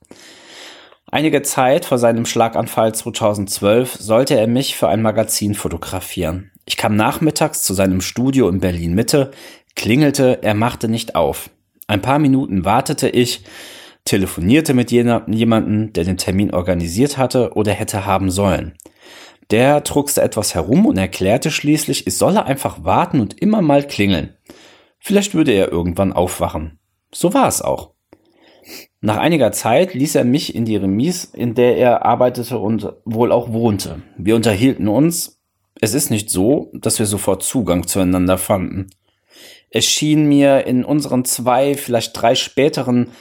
Einige 1.11 1.41
Zeit 1.41 1.83
vor 1.85 1.97
seinem 1.97 2.25
Schlaganfall 2.25 2.95
2012 2.95 3.97
sollte 3.99 4.39
er 4.39 4.47
mich 4.47 4.77
für 4.77 4.87
ein 4.87 5.01
Magazin 5.01 5.55
fotografieren. 5.55 6.51
Ich 6.65 6.77
kam 6.77 6.95
nachmittags 6.95 7.63
zu 7.63 7.73
seinem 7.73 7.99
Studio 7.99 8.47
in 8.47 8.59
Berlin 8.59 8.93
Mitte, 8.93 9.31
klingelte, 9.75 10.39
er 10.41 10.53
machte 10.53 10.87
nicht 10.87 11.15
auf. 11.15 11.49
Ein 11.87 12.01
paar 12.01 12.19
Minuten 12.19 12.63
wartete 12.63 13.09
ich, 13.09 13.43
telefonierte 14.05 14.73
mit 14.73 14.91
jemandem, 14.91 15.91
der 15.91 16.05
den 16.05 16.17
Termin 16.17 16.53
organisiert 16.53 17.17
hatte 17.17 17.53
oder 17.55 17.73
hätte 17.73 18.05
haben 18.05 18.31
sollen. 18.31 18.77
Der 19.51 19.81
druckste 19.81 20.21
etwas 20.21 20.55
herum 20.55 20.85
und 20.85 20.97
erklärte 20.97 21.51
schließlich, 21.51 22.07
ich 22.07 22.17
solle 22.17 22.45
einfach 22.45 22.85
warten 22.85 23.19
und 23.19 23.41
immer 23.41 23.61
mal 23.61 23.85
klingeln. 23.85 24.33
Vielleicht 24.97 25.33
würde 25.33 25.51
er 25.51 25.69
irgendwann 25.69 26.13
aufwachen. 26.13 26.79
So 27.11 27.33
war 27.33 27.49
es 27.49 27.61
auch. 27.61 27.91
Nach 29.01 29.17
einiger 29.17 29.51
Zeit 29.51 29.93
ließ 29.93 30.15
er 30.15 30.23
mich 30.23 30.55
in 30.55 30.63
die 30.63 30.77
Remise, 30.77 31.35
in 31.35 31.53
der 31.53 31.75
er 31.75 32.05
arbeitete 32.05 32.59
und 32.59 32.93
wohl 33.03 33.31
auch 33.31 33.51
wohnte. 33.51 34.01
Wir 34.17 34.35
unterhielten 34.35 34.87
uns. 34.87 35.41
Es 35.81 35.93
ist 35.93 36.11
nicht 36.11 36.29
so, 36.29 36.71
dass 36.73 36.99
wir 36.99 37.05
sofort 37.05 37.43
Zugang 37.43 37.87
zueinander 37.87 38.37
fanden. 38.37 38.87
Es 39.69 39.85
schien 39.85 40.29
mir 40.29 40.65
in 40.65 40.85
unseren 40.85 41.25
zwei, 41.25 41.75
vielleicht 41.75 42.21
drei 42.21 42.35
späteren 42.35 43.11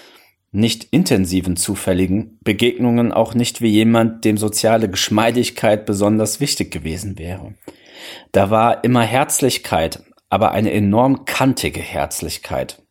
nicht 0.53 0.89
intensiven 0.91 1.57
zufälligen 1.57 2.39
Begegnungen 2.43 3.13
auch 3.13 3.35
nicht 3.35 3.61
wie 3.61 3.69
jemand, 3.69 4.25
dem 4.25 4.37
soziale 4.37 4.89
Geschmeidigkeit 4.89 5.87
besonders 5.87 6.41
wichtig 6.41 6.73
gewesen 6.73 7.19
wäre. 7.19 7.55
Da 8.33 8.51
war 8.51 8.83
immer 8.83 9.03
Herzlichkeit, 9.03 10.03
aber 10.29 10.53
eine 10.53 10.73
enorm 10.73 11.25
kantige 11.25 11.81
Herzlichkeit. 11.81 12.83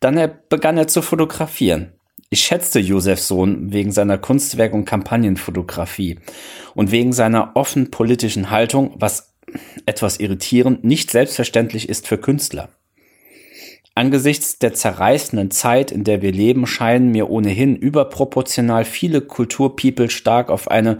Dann 0.00 0.16
er 0.16 0.28
begann 0.28 0.78
er 0.78 0.88
zu 0.88 1.02
fotografieren. 1.02 1.92
Ich 2.30 2.42
schätzte 2.42 2.78
Josefs 2.78 3.28
Sohn 3.28 3.72
wegen 3.72 3.92
seiner 3.92 4.16
Kunstwerk- 4.16 4.72
und 4.72 4.84
Kampagnenfotografie 4.84 6.20
und 6.74 6.92
wegen 6.92 7.12
seiner 7.12 7.56
offen 7.56 7.90
politischen 7.90 8.50
Haltung, 8.50 8.94
was 8.96 9.34
etwas 9.84 10.20
irritierend 10.20 10.84
nicht 10.84 11.10
selbstverständlich 11.10 11.88
ist 11.88 12.06
für 12.06 12.18
Künstler. 12.18 12.68
Angesichts 14.00 14.58
der 14.58 14.72
zerreißenden 14.72 15.50
Zeit, 15.50 15.92
in 15.92 16.04
der 16.04 16.22
wir 16.22 16.32
leben, 16.32 16.66
scheinen 16.66 17.10
mir 17.10 17.28
ohnehin 17.28 17.76
überproportional 17.76 18.86
viele 18.86 19.20
Kulturpeople 19.20 20.08
stark 20.08 20.48
auf 20.48 20.70
eine 20.70 20.96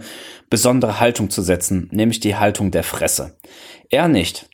besondere 0.51 0.99
Haltung 0.99 1.31
zu 1.31 1.41
setzen, 1.41 1.89
nämlich 1.91 2.19
die 2.19 2.35
Haltung 2.35 2.69
der 2.69 2.83
Fresse. 2.83 3.37
Er 3.89 4.07
nicht. 4.07 4.51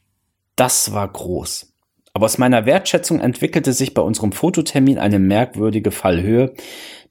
Das 0.55 0.93
war 0.93 1.11
groß. 1.11 1.73
Aber 2.13 2.23
aus 2.23 2.37
meiner 2.37 2.65
Wertschätzung 2.65 3.19
entwickelte 3.19 3.73
sich 3.73 3.93
bei 3.93 4.01
unserem 4.01 4.31
Fototermin 4.31 4.97
eine 4.97 5.19
merkwürdige 5.19 5.91
Fallhöhe, 5.91 6.53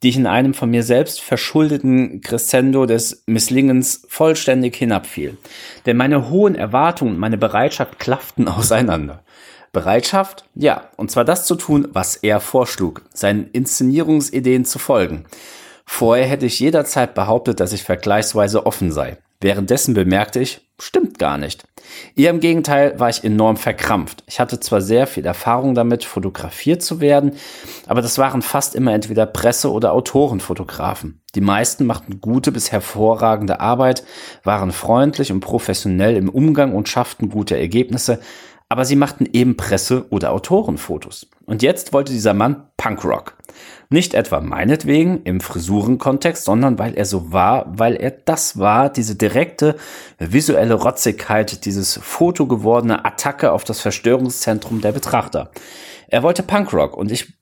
die 0.03 0.09
ich 0.09 0.17
in 0.17 0.27
einem 0.27 0.55
von 0.55 0.71
mir 0.71 0.85
selbst 0.85 1.21
verschuldeten 1.21 2.23
Crescendo 2.23 2.87
des 2.87 3.25
Misslingens 3.27 4.07
vollständig 4.09 4.75
hinabfiel. 4.77 5.37
Denn 5.85 5.99
meine 5.99 6.31
hohen 6.31 6.55
Erwartungen 6.55 7.13
und 7.13 7.21
meine 7.21 7.37
Bereitschaft 7.37 7.99
klafften 7.99 8.49
auseinander. 8.49 9.23
Bereitschaft? 9.77 10.47
Ja, 10.55 10.89
und 10.97 11.11
zwar 11.11 11.27
das 11.27 11.45
zu 11.45 11.55
tun, 11.55 11.89
was 11.93 12.17
er 12.17 12.41
vorschlug, 12.41 13.03
seinen 13.13 13.51
Inszenierungsideen 13.51 14.65
zu 14.65 14.79
folgen. 14.79 15.27
Vorher 15.85 16.27
hätte 16.27 16.47
ich 16.47 16.59
jederzeit 16.61 17.15
behauptet, 17.15 17.61
dass 17.61 17.75
ich 17.75 17.85
vergleichsweise 17.85 18.65
offen 18.65 18.91
sei. 18.91 19.19
Währenddessen 19.39 19.93
bemerkte 19.93 20.41
ich, 20.41 20.63
stimmt 20.81 21.19
gar 21.19 21.37
nicht. 21.37 21.65
Eher 22.17 22.31
im 22.31 22.41
Gegenteil 22.41 22.99
war 22.99 23.11
ich 23.11 23.23
enorm 23.23 23.59
verkrampft. 23.59 24.25
Ich 24.27 24.41
hatte 24.41 24.61
zwar 24.61 24.81
sehr 24.81 25.07
viel 25.07 25.27
Erfahrung 25.27 25.75
damit, 25.75 26.05
fotografiert 26.05 26.83
zu 26.83 27.01
werden, 27.03 27.33
aber 27.87 28.01
das 28.01 28.17
waren 28.17 28.41
fast 28.41 28.75
immer 28.75 28.95
entweder 28.95 29.27
Presse- 29.27 29.71
oder 29.71 29.93
Autorenfotografen. 29.93 31.21
Die 31.35 31.43
meisten 31.43 31.85
machten 31.85 32.23
gute 32.23 32.51
bis 32.51 32.73
hervorragende 32.73 33.61
Arbeit, 33.61 34.05
waren 34.43 34.73
freundlich 34.73 35.31
und 35.33 35.41
professionell 35.41 36.17
im 36.17 36.31
Umgang 36.31 36.75
und 36.75 36.89
schafften 36.89 37.29
gute 37.29 37.59
Ergebnisse, 37.59 38.21
aber 38.69 38.85
sie 38.85 38.97
machten 38.97 39.27
eben 39.33 39.57
Presse- 39.57 40.07
oder 40.11 40.33
Autorenfotos. 40.33 41.29
Und 41.45 41.63
jetzt 41.63 41.93
wollte 41.93 42.13
dieser 42.13 42.35
Mann 42.35 42.69
Punkrock. 42.77 43.37
Nicht 43.89 44.15
etwa 44.15 44.41
meinetwegen 44.41 45.23
im 45.23 45.41
Frisurenkontext, 45.41 46.45
sondern 46.45 46.79
weil 46.79 46.95
er 46.95 47.05
so 47.05 47.33
war, 47.33 47.67
weil 47.79 47.95
er 47.95 48.11
das 48.11 48.59
war, 48.59 48.91
diese 48.91 49.15
direkte 49.15 49.77
visuelle 50.19 50.75
Rotzigkeit, 50.75 51.65
dieses 51.65 52.01
fotogewordene 52.03 53.05
Attacke 53.05 53.53
auf 53.53 53.63
das 53.63 53.81
Verstörungszentrum 53.81 54.81
der 54.81 54.93
Betrachter. 54.93 55.51
Er 56.09 56.25
wollte 56.25 56.43
Punkrock 56.43 56.97
und 56.97 57.13
ich 57.13 57.35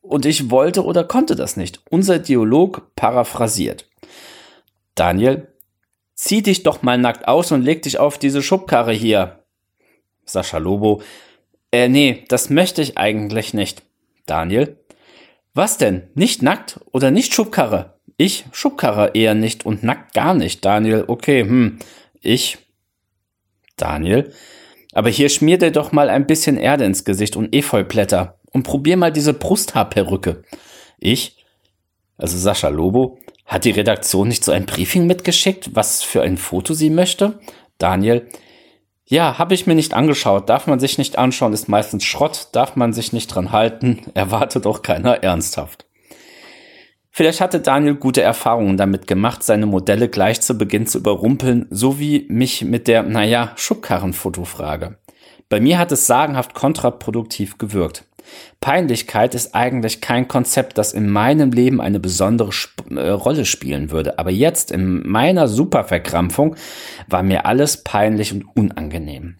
und 0.00 0.26
ich 0.26 0.50
wollte 0.50 0.84
oder 0.84 1.04
konnte 1.04 1.34
das 1.34 1.56
nicht. 1.56 1.80
Unser 1.88 2.18
Dialog 2.18 2.94
paraphrasiert. 2.94 3.88
Daniel, 4.94 5.48
zieh 6.14 6.42
dich 6.42 6.62
doch 6.62 6.82
mal 6.82 6.98
nackt 6.98 7.26
aus 7.26 7.52
und 7.52 7.62
leg 7.62 7.82
dich 7.82 7.98
auf 7.98 8.18
diese 8.18 8.42
Schubkarre 8.42 8.92
hier. 8.92 9.43
Sascha 10.24 10.58
Lobo. 10.58 11.02
Äh, 11.72 11.88
nee, 11.88 12.24
das 12.28 12.50
möchte 12.50 12.82
ich 12.82 12.98
eigentlich 12.98 13.54
nicht. 13.54 13.82
Daniel. 14.26 14.78
Was 15.54 15.78
denn? 15.78 16.08
Nicht 16.14 16.42
nackt 16.42 16.80
oder 16.92 17.10
nicht 17.10 17.34
Schubkarre? 17.34 17.94
Ich 18.16 18.44
Schubkarre 18.52 19.10
eher 19.14 19.34
nicht 19.34 19.66
und 19.66 19.82
nackt 19.82 20.14
gar 20.14 20.34
nicht. 20.34 20.64
Daniel, 20.64 21.04
okay, 21.06 21.42
hm. 21.42 21.78
Ich. 22.20 22.58
Daniel. 23.76 24.32
Aber 24.92 25.10
hier 25.10 25.28
schmier 25.28 25.58
dir 25.58 25.72
doch 25.72 25.92
mal 25.92 26.08
ein 26.08 26.26
bisschen 26.26 26.56
Erde 26.56 26.84
ins 26.84 27.04
Gesicht 27.04 27.36
und 27.36 27.54
Efeublätter 27.54 28.38
und 28.52 28.62
probier 28.62 28.96
mal 28.96 29.12
diese 29.12 29.34
Brusthaarperücke. 29.34 30.44
Ich. 30.98 31.44
Also 32.16 32.38
Sascha 32.38 32.68
Lobo. 32.68 33.18
Hat 33.46 33.64
die 33.64 33.72
Redaktion 33.72 34.28
nicht 34.28 34.44
so 34.44 34.52
ein 34.52 34.64
Briefing 34.64 35.06
mitgeschickt, 35.06 35.74
was 35.74 36.02
für 36.02 36.22
ein 36.22 36.38
Foto 36.38 36.72
sie 36.72 36.90
möchte? 36.90 37.40
Daniel. 37.78 38.28
Ja, 39.14 39.38
habe 39.38 39.54
ich 39.54 39.68
mir 39.68 39.76
nicht 39.76 39.94
angeschaut. 39.94 40.48
Darf 40.48 40.66
man 40.66 40.80
sich 40.80 40.98
nicht 40.98 41.18
anschauen, 41.18 41.52
ist 41.52 41.68
meistens 41.68 42.02
Schrott, 42.02 42.48
darf 42.50 42.74
man 42.74 42.92
sich 42.92 43.12
nicht 43.12 43.28
dran 43.28 43.52
halten, 43.52 44.00
erwartet 44.14 44.66
auch 44.66 44.82
keiner 44.82 45.22
ernsthaft. 45.22 45.86
Vielleicht 47.12 47.40
hatte 47.40 47.60
Daniel 47.60 47.94
gute 47.94 48.22
Erfahrungen 48.22 48.76
damit 48.76 49.06
gemacht, 49.06 49.44
seine 49.44 49.66
Modelle 49.66 50.08
gleich 50.08 50.40
zu 50.40 50.58
Beginn 50.58 50.88
zu 50.88 50.98
überrumpeln, 50.98 51.68
so 51.70 52.00
wie 52.00 52.26
mich 52.28 52.64
mit 52.64 52.88
der, 52.88 53.04
naja, 53.04 53.52
Schubkarrenfotofrage. 53.54 54.98
Bei 55.48 55.60
mir 55.60 55.78
hat 55.78 55.92
es 55.92 56.08
sagenhaft 56.08 56.52
kontraproduktiv 56.54 57.56
gewirkt. 57.56 58.06
Peinlichkeit 58.60 59.34
ist 59.34 59.54
eigentlich 59.54 60.00
kein 60.00 60.28
Konzept, 60.28 60.78
das 60.78 60.92
in 60.92 61.10
meinem 61.10 61.52
Leben 61.52 61.80
eine 61.80 62.00
besondere 62.00 62.50
Sp 62.52 62.88
äh, 62.94 63.08
Rolle 63.10 63.44
spielen 63.44 63.90
würde. 63.90 64.18
Aber 64.18 64.30
jetzt 64.30 64.70
in 64.70 65.06
meiner 65.08 65.48
Superverkrampfung 65.48 66.56
war 67.08 67.22
mir 67.22 67.46
alles 67.46 67.84
peinlich 67.84 68.32
und 68.32 68.44
unangenehm. 68.56 69.36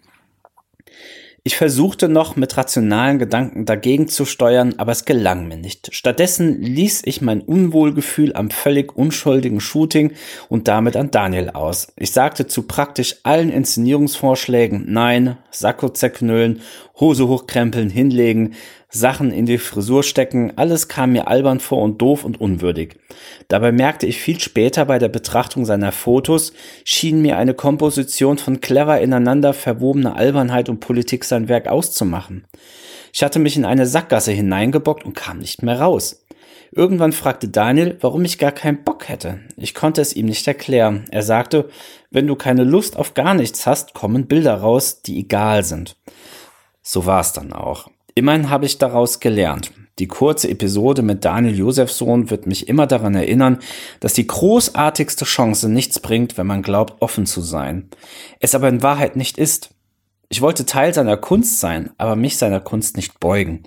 Ich 1.47 1.59
versuchte 1.59 2.09
noch 2.09 2.37
mit 2.37 2.57
rationalen 2.57 3.19
Gedanken 3.19 3.67
dagegen 3.67 4.09
zu 4.09 4.25
steuern, 4.25 4.77
aber 4.79 4.93
es 4.93 5.05
gelang 5.05 5.47
mir 5.47 5.59
nicht. 5.59 5.91
Stattdessen 5.93 6.63
ließ 6.63 7.03
ich 7.05 7.21
mein 7.21 7.43
Unwohlgefühl 7.43 8.35
am 8.35 8.49
völlig 8.49 8.97
unschuldigen 8.97 9.61
Shooting 9.61 10.13
und 10.49 10.69
damit 10.69 10.97
an 10.97 11.11
Daniel 11.11 11.51
aus. 11.51 11.89
Ich 11.97 12.13
sagte 12.13 12.47
zu 12.47 12.63
praktisch 12.63 13.17
allen 13.25 13.51
Inszenierungsvorschlägen 13.51 14.87
Nein, 14.89 15.37
Sakko 15.51 15.91
zerknüllen, 15.91 16.63
Hose 16.99 17.29
hochkrempeln, 17.29 17.91
hinlegen, 17.91 18.55
Sachen 18.95 19.33
in 19.33 19.45
die 19.45 19.59
Frisur 19.59 20.05
stecken, 20.05 20.53
alles 20.57 20.87
kam 20.87 21.13
mir 21.13 21.27
albern 21.27 21.59
vor 21.59 21.83
und 21.83 22.01
doof 22.01 22.25
und 22.25 22.41
unwürdig. 22.41 22.97
Dabei 23.49 23.73
merkte 23.73 24.07
ich 24.07 24.21
viel 24.21 24.39
später 24.39 24.85
bei 24.85 25.01
der 25.01 25.09
Betrachtung 25.09 25.65
seiner 25.65 25.91
Fotos, 25.91 26.53
schien 26.85 27.21
mir 27.21 27.37
eine 27.37 27.55
Komposition 27.55 28.39
von 28.39 28.61
clever 28.61 29.01
ineinander 29.01 29.53
verwobener 29.53 30.17
Albernheit 30.17 30.69
und 30.69 30.79
Politik 30.79 31.25
sein 31.25 31.49
Werk 31.49 31.67
auszumachen. 31.67 32.47
Ich 33.13 33.25
hatte 33.25 33.41
mich 33.41 33.57
in 33.57 33.65
eine 33.65 33.87
Sackgasse 33.87 34.31
hineingebockt 34.31 35.05
und 35.05 35.15
kam 35.15 35.39
nicht 35.39 35.63
mehr 35.63 35.81
raus. 35.81 36.25
Irgendwann 36.71 37.13
fragte 37.13 37.49
Daniel, 37.49 37.99
warum 38.01 38.25
ich 38.25 38.39
gar 38.39 38.53
keinen 38.53 38.85
Bock 38.85 39.09
hätte. 39.09 39.41
Ich 39.57 39.75
konnte 39.75 40.01
es 40.01 40.15
ihm 40.15 40.27
nicht 40.27 40.47
erklären. 40.47 41.05
Er 41.11 41.23
sagte, 41.23 41.69
wenn 42.11 42.27
du 42.27 42.37
keine 42.37 42.65
Lust 42.65 42.97
auf 42.97 43.15
gar 43.15 43.35
nichts 43.35 43.67
hast, 43.67 43.95
kommen 43.95 44.27
Bilder 44.27 44.55
raus, 44.55 45.03
die 45.03 45.19
egal 45.19 45.65
sind. 45.65 45.97
So 46.83 47.07
war 47.07 47.21
es 47.21 47.33
dann 47.33 47.53
auch. 47.53 47.89
Immerhin 48.14 48.49
habe 48.49 48.66
ich 48.66 48.78
daraus 48.78 49.18
gelernt. 49.18 49.73
Die 49.99 50.09
kurze 50.09 50.49
Episode 50.49 51.02
mit 51.02 51.25
Daniel 51.25 51.56
Josefsohn 51.56 52.30
wird 52.30 52.47
mich 52.47 52.68
immer 52.68 52.87
daran 52.87 53.14
erinnern, 53.14 53.59
dass 54.00 54.12
die 54.12 54.26
großartigste 54.26 55.25
Chance 55.25 55.68
nichts 55.68 56.00
bringt, 56.00 56.37
wenn 56.37 56.47
man 56.47 56.62
glaubt, 56.62 57.00
offen 57.00 57.26
zu 57.26 57.40
sein. 57.40 57.90
Es 58.40 58.54
aber 58.54 58.68
in 58.68 58.83
Wahrheit 58.83 59.16
nicht 59.16 59.38
ist. 59.38 59.71
Ich 60.28 60.40
wollte 60.40 60.66
Teil 60.66 60.94
seiner 60.94 61.16
Kunst 61.16 61.61
sein, 61.61 61.90
aber 61.97 62.16
mich 62.16 62.38
seiner 62.38 62.61
Kunst 62.61 62.97
nicht 62.97 63.21
beugen. 63.21 63.64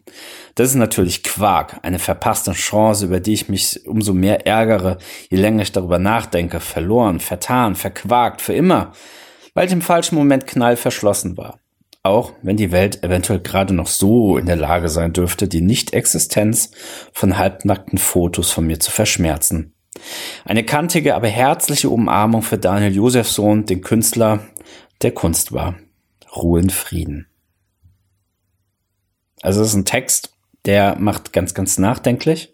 Das 0.55 0.69
ist 0.69 0.75
natürlich 0.75 1.23
Quark, 1.23 1.79
eine 1.83 1.99
verpasste 1.99 2.51
Chance, 2.51 3.05
über 3.05 3.21
die 3.21 3.33
ich 3.33 3.47
mich 3.47 3.85
umso 3.87 4.13
mehr 4.13 4.45
ärgere, 4.45 4.97
je 5.29 5.37
länger 5.37 5.61
ich 5.61 5.71
darüber 5.71 5.99
nachdenke, 5.99 6.59
verloren, 6.59 7.19
vertan, 7.19 7.75
verquakt, 7.75 8.41
für 8.41 8.53
immer, 8.53 8.91
weil 9.53 9.67
ich 9.67 9.73
im 9.73 9.81
falschen 9.81 10.15
Moment 10.15 10.47
knall 10.47 10.75
verschlossen 10.75 11.37
war 11.37 11.59
auch 12.07 12.33
wenn 12.41 12.57
die 12.57 12.71
Welt 12.71 13.03
eventuell 13.03 13.39
gerade 13.39 13.73
noch 13.73 13.87
so 13.87 14.37
in 14.37 14.45
der 14.45 14.55
Lage 14.55 14.89
sein 14.89 15.13
dürfte, 15.13 15.47
die 15.47 15.61
Nicht-Existenz 15.61 16.71
von 17.13 17.37
halbnackten 17.37 17.97
Fotos 17.97 18.51
von 18.51 18.65
mir 18.65 18.79
zu 18.79 18.91
verschmerzen. 18.91 19.73
Eine 20.45 20.63
kantige, 20.63 21.15
aber 21.15 21.27
herzliche 21.27 21.89
Umarmung 21.89 22.41
für 22.41 22.57
Daniel 22.57 22.93
Josefsohn, 22.93 23.65
den 23.65 23.81
Künstler, 23.81 24.41
der 25.01 25.11
Kunst 25.11 25.51
war. 25.51 25.75
Ruhe 26.35 26.59
in 26.59 26.69
Frieden. 26.69 27.27
Also 29.41 29.61
es 29.61 29.69
ist 29.69 29.75
ein 29.75 29.85
Text, 29.85 30.33
der 30.65 30.97
macht 30.99 31.33
ganz, 31.33 31.53
ganz 31.53 31.77
nachdenklich. 31.77 32.53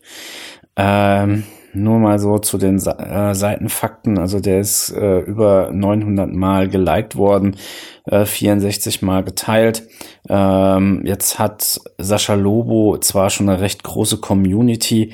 Ähm, 0.76 1.44
nur 1.74 2.00
mal 2.00 2.20
so 2.20 2.40
zu 2.40 2.58
den 2.58 2.78
äh, 2.78 3.36
Seitenfakten. 3.36 4.18
Also 4.18 4.40
der 4.40 4.60
ist 4.60 4.92
äh, 4.92 5.20
über 5.20 5.72
900 5.72 6.32
Mal 6.32 6.70
geliked 6.70 7.16
worden, 7.16 7.58
äh, 8.06 8.26
64 8.26 9.02
Mal 9.02 9.24
geteilt. 9.24 9.88
Ähm, 10.30 11.04
jetzt 11.06 11.40
hat 11.40 11.80
Sascha 11.98 12.36
Lobo 12.36 12.98
zwar 13.00 13.30
schon 13.30 13.50
eine 13.50 13.62
recht 13.62 13.84
große 13.84 14.18
Community, 14.18 15.14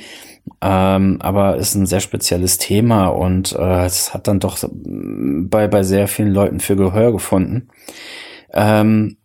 ähm, 0.62 1.18
aber 1.22 1.58
ist 1.58 1.76
ein 1.76 1.86
sehr 1.86 2.00
spezielles 2.00 2.58
Thema 2.58 3.08
und 3.08 3.54
äh, 3.54 3.86
es 3.86 4.14
hat 4.14 4.28
dann 4.28 4.40
doch 4.40 4.58
bei, 4.72 5.68
bei 5.68 5.84
sehr 5.84 6.08
vielen 6.08 6.34
Leuten 6.34 6.60
für 6.60 6.76
Gehör 6.76 7.12
gefunden. 7.12 7.70
Ähm, 8.54 9.18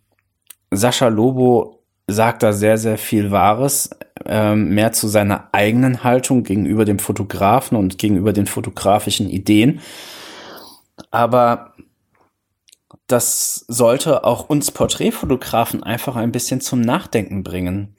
Sascha 0.71 1.07
Lobo 1.07 1.74
sagt 2.07 2.43
da 2.43 2.53
sehr, 2.53 2.77
sehr 2.77 2.97
viel 2.97 3.31
Wahres, 3.31 3.89
ähm, 4.25 4.69
mehr 4.69 4.91
zu 4.91 5.07
seiner 5.07 5.49
eigenen 5.51 6.03
Haltung 6.03 6.43
gegenüber 6.43 6.85
dem 6.85 6.99
Fotografen 6.99 7.77
und 7.77 7.97
gegenüber 7.97 8.33
den 8.33 8.47
fotografischen 8.47 9.29
Ideen. 9.29 9.81
Aber 11.11 11.73
das 13.07 13.65
sollte 13.67 14.23
auch 14.23 14.49
uns 14.49 14.71
Porträtfotografen 14.71 15.83
einfach 15.83 16.15
ein 16.15 16.31
bisschen 16.31 16.61
zum 16.61 16.81
Nachdenken 16.81 17.43
bringen. 17.43 17.95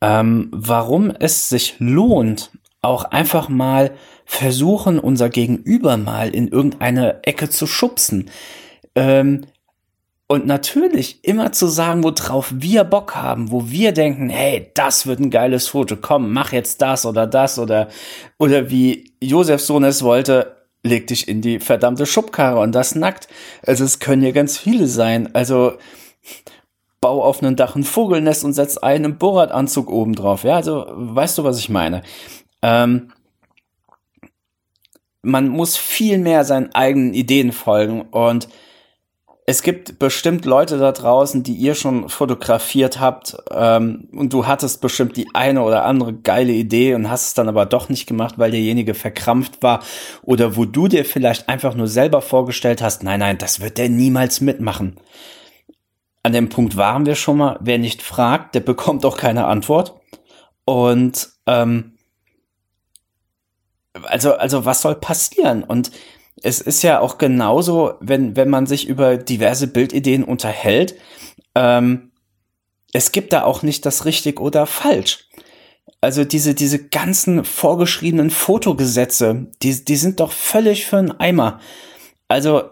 Ähm, 0.00 0.48
warum 0.52 1.10
es 1.10 1.48
sich 1.48 1.76
lohnt, 1.78 2.50
auch 2.82 3.04
einfach 3.04 3.48
mal 3.48 3.92
versuchen, 4.26 4.98
unser 4.98 5.30
Gegenüber 5.30 5.96
mal 5.96 6.34
in 6.34 6.48
irgendeine 6.48 7.22
Ecke 7.22 7.48
zu 7.48 7.66
schubsen. 7.66 8.30
Ähm, 8.94 9.46
und 10.26 10.46
natürlich 10.46 11.22
immer 11.22 11.52
zu 11.52 11.66
sagen, 11.66 12.02
worauf 12.02 12.52
wir 12.54 12.84
Bock 12.84 13.14
haben, 13.14 13.50
wo 13.50 13.68
wir 13.68 13.92
denken, 13.92 14.30
hey, 14.30 14.70
das 14.74 15.06
wird 15.06 15.20
ein 15.20 15.30
geiles 15.30 15.68
Foto, 15.68 15.96
komm, 16.00 16.32
mach 16.32 16.52
jetzt 16.52 16.80
das 16.80 17.04
oder 17.04 17.26
das 17.26 17.58
oder, 17.58 17.88
oder 18.38 18.70
wie 18.70 19.12
Josefs 19.20 19.66
Sohn 19.66 19.84
es 19.84 20.02
wollte, 20.02 20.56
leg 20.82 21.06
dich 21.06 21.28
in 21.28 21.42
die 21.42 21.60
verdammte 21.60 22.06
Schubkarre 22.06 22.60
und 22.60 22.72
das 22.72 22.94
nackt. 22.94 23.28
Also 23.66 23.84
es 23.84 23.98
können 23.98 24.22
ja 24.22 24.30
ganz 24.30 24.56
viele 24.56 24.86
sein. 24.86 25.34
Also 25.34 25.74
bau 27.00 27.22
auf 27.22 27.42
einem 27.42 27.56
Dach 27.56 27.76
ein 27.76 27.84
Vogelnest 27.84 28.44
und 28.44 28.54
setz 28.54 28.78
einen 28.78 29.18
Bohrradanzug 29.18 29.90
oben 29.90 30.14
drauf. 30.14 30.44
Ja, 30.44 30.56
also 30.56 30.86
weißt 30.88 31.36
du, 31.38 31.44
was 31.44 31.58
ich 31.58 31.68
meine? 31.68 32.02
Ähm, 32.62 33.12
man 35.20 35.48
muss 35.48 35.76
viel 35.76 36.18
mehr 36.18 36.44
seinen 36.44 36.74
eigenen 36.74 37.12
Ideen 37.12 37.52
folgen 37.52 38.02
und 38.02 38.48
es 39.46 39.62
gibt 39.62 39.98
bestimmt 39.98 40.46
Leute 40.46 40.78
da 40.78 40.92
draußen, 40.92 41.42
die 41.42 41.52
ihr 41.52 41.74
schon 41.74 42.08
fotografiert 42.08 42.98
habt 42.98 43.36
ähm, 43.50 44.08
und 44.12 44.32
du 44.32 44.46
hattest 44.46 44.80
bestimmt 44.80 45.16
die 45.18 45.34
eine 45.34 45.62
oder 45.62 45.84
andere 45.84 46.14
geile 46.14 46.52
Idee 46.52 46.94
und 46.94 47.10
hast 47.10 47.26
es 47.28 47.34
dann 47.34 47.48
aber 47.48 47.66
doch 47.66 47.90
nicht 47.90 48.06
gemacht, 48.06 48.38
weil 48.38 48.52
derjenige 48.52 48.94
verkrampft 48.94 49.62
war 49.62 49.82
oder 50.22 50.56
wo 50.56 50.64
du 50.64 50.88
dir 50.88 51.04
vielleicht 51.04 51.48
einfach 51.48 51.74
nur 51.74 51.88
selber 51.88 52.22
vorgestellt 52.22 52.80
hast, 52.80 53.02
nein, 53.02 53.20
nein, 53.20 53.36
das 53.36 53.60
wird 53.60 53.76
der 53.76 53.90
niemals 53.90 54.40
mitmachen. 54.40 54.96
An 56.22 56.32
dem 56.32 56.48
Punkt 56.48 56.78
waren 56.78 57.04
wir 57.04 57.14
schon 57.14 57.36
mal, 57.36 57.58
wer 57.60 57.76
nicht 57.76 58.00
fragt, 58.00 58.54
der 58.54 58.60
bekommt 58.60 59.04
auch 59.04 59.18
keine 59.18 59.44
Antwort. 59.44 60.00
Und 60.64 61.28
ähm, 61.46 61.98
also, 64.04 64.32
also 64.32 64.64
was 64.64 64.80
soll 64.80 64.94
passieren? 64.94 65.62
Und 65.62 65.90
es 66.44 66.60
ist 66.60 66.82
ja 66.82 67.00
auch 67.00 67.16
genauso, 67.16 67.94
wenn, 68.00 68.36
wenn 68.36 68.50
man 68.50 68.66
sich 68.66 68.86
über 68.86 69.16
diverse 69.16 69.66
Bildideen 69.66 70.22
unterhält, 70.22 70.94
ähm, 71.54 72.12
es 72.92 73.12
gibt 73.12 73.32
da 73.32 73.44
auch 73.44 73.62
nicht 73.62 73.86
das 73.86 74.04
richtig 74.04 74.40
oder 74.40 74.66
falsch. 74.66 75.28
Also 76.02 76.24
diese, 76.24 76.54
diese 76.54 76.86
ganzen 76.86 77.44
vorgeschriebenen 77.44 78.30
Fotogesetze, 78.30 79.46
die, 79.62 79.84
die 79.86 79.96
sind 79.96 80.20
doch 80.20 80.32
völlig 80.32 80.84
für 80.84 80.98
einen 80.98 81.18
Eimer. 81.18 81.60
Also 82.28 82.64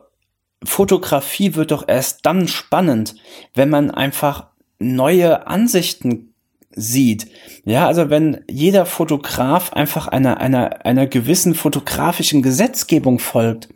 Fotografie 0.63 1.55
wird 1.55 1.71
doch 1.71 1.89
erst 1.89 2.27
dann 2.27 2.49
spannend, 2.49 3.15
wenn 3.55 3.71
man 3.71 3.91
einfach 3.91 4.49
neue 4.79 5.47
Ansichten 5.47 6.32
sieht. 6.75 7.27
Ja, 7.65 7.87
also 7.87 8.11
wenn 8.11 8.45
jeder 8.51 8.87
Fotograf 8.87 9.73
einfach 9.73 10.09
einer, 10.09 10.39
einer, 10.39 10.85
einer 10.85 11.07
gewissen 11.07 11.55
fotografischen 11.55 12.43
Gesetzgebung 12.43 13.19
folgt, 13.19 13.69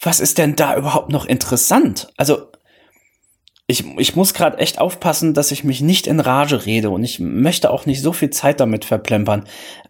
was 0.00 0.20
ist 0.20 0.38
denn 0.38 0.56
da 0.56 0.76
überhaupt 0.76 1.10
noch 1.10 1.26
interessant? 1.26 2.12
Also 2.16 2.48
ich, 3.66 3.84
ich 3.98 4.16
muss 4.16 4.32
gerade 4.32 4.58
echt 4.58 4.78
aufpassen, 4.78 5.34
dass 5.34 5.52
ich 5.52 5.64
mich 5.64 5.80
nicht 5.80 6.06
in 6.06 6.20
Rage 6.20 6.64
rede 6.64 6.90
und 6.90 7.04
ich 7.04 7.18
möchte 7.20 7.70
auch 7.70 7.84
nicht 7.84 8.00
so 8.00 8.12
viel 8.12 8.30
Zeit 8.30 8.60
damit 8.60 8.84
verplempern. 8.84 9.44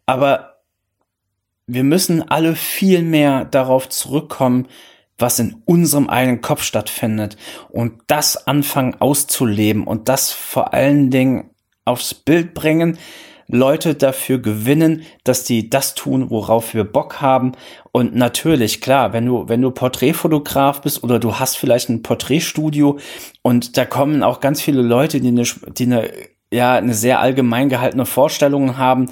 Aber 0.05 0.59
wir 1.67 1.85
müssen 1.85 2.29
alle 2.29 2.57
viel 2.57 3.03
mehr 3.03 3.45
darauf 3.45 3.89
zurückkommen, 3.89 4.67
was 5.19 5.39
in 5.39 5.57
unserem 5.65 6.09
eigenen 6.09 6.41
Kopf 6.41 6.63
stattfindet 6.63 7.37
und 7.69 8.01
das 8.07 8.47
anfangen 8.47 8.97
auszuleben 9.01 9.85
und 9.85 10.09
das 10.09 10.31
vor 10.33 10.73
allen 10.73 11.11
Dingen 11.11 11.51
aufs 11.85 12.15
Bild 12.15 12.55
bringen, 12.55 12.99
Leute 13.51 13.95
dafür 13.95 14.39
gewinnen, 14.39 15.03
dass 15.25 15.43
die 15.43 15.71
das 15.71 15.95
tun, 15.95 16.29
worauf 16.31 16.75
wir 16.75 16.85
Bock 16.85 17.23
haben. 17.23 17.53
Und 17.93 18.15
natürlich, 18.15 18.83
klar, 18.83 19.15
wenn 19.15 19.25
du, 19.25 19.49
wenn 19.49 19.63
du 19.63 19.71
Porträtfotograf 19.71 20.83
bist 20.83 21.03
oder 21.03 21.19
du 21.19 21.39
hast 21.39 21.57
vielleicht 21.57 21.89
ein 21.89 22.03
Porträtstudio 22.03 22.99
und 23.41 23.79
da 23.79 23.87
kommen 23.87 24.23
auch 24.23 24.41
ganz 24.41 24.61
viele 24.61 24.83
Leute, 24.83 25.21
die 25.21 25.29
eine, 25.29 25.45
die 25.45 25.85
eine, 25.85 26.11
ja, 26.53 26.75
eine 26.75 26.93
sehr 26.93 27.21
allgemein 27.21 27.71
gehaltene 27.71 28.05
Vorstellung 28.05 28.77
haben, 28.77 29.11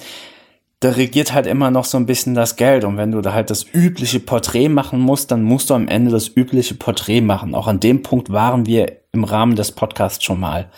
da 0.81 0.91
regiert 0.91 1.33
halt 1.33 1.47
immer 1.47 1.71
noch 1.71 1.85
so 1.85 1.97
ein 1.97 2.07
bisschen 2.07 2.35
das 2.35 2.57
Geld. 2.57 2.85
Und 2.85 2.97
wenn 2.97 3.13
du 3.13 3.21
da 3.21 3.33
halt 3.33 3.51
das 3.51 3.65
übliche 3.73 4.21
Porträt 4.21 4.69
machen 4.69 5.01
musst, 5.01 5.31
dann 5.31 5.43
musst 5.43 5.71
du 5.71 5.75
am 5.75 5.89
Ende 5.89 6.11
das 6.11 6.29
übliche 6.29 6.75
Porträt 6.75 7.23
machen. 7.23 7.55
Auch 7.55 7.67
an 7.67 7.81
dem 7.81 8.03
Punkt 8.03 8.31
waren 8.31 8.67
wir 8.67 9.01
im 9.13 9.25
Rahmen 9.25 9.57
des 9.57 9.73
Podcasts 9.73 10.23
schon 10.23 10.39
mal. 10.39 10.71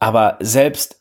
Aber 0.00 0.38
selbst 0.40 1.00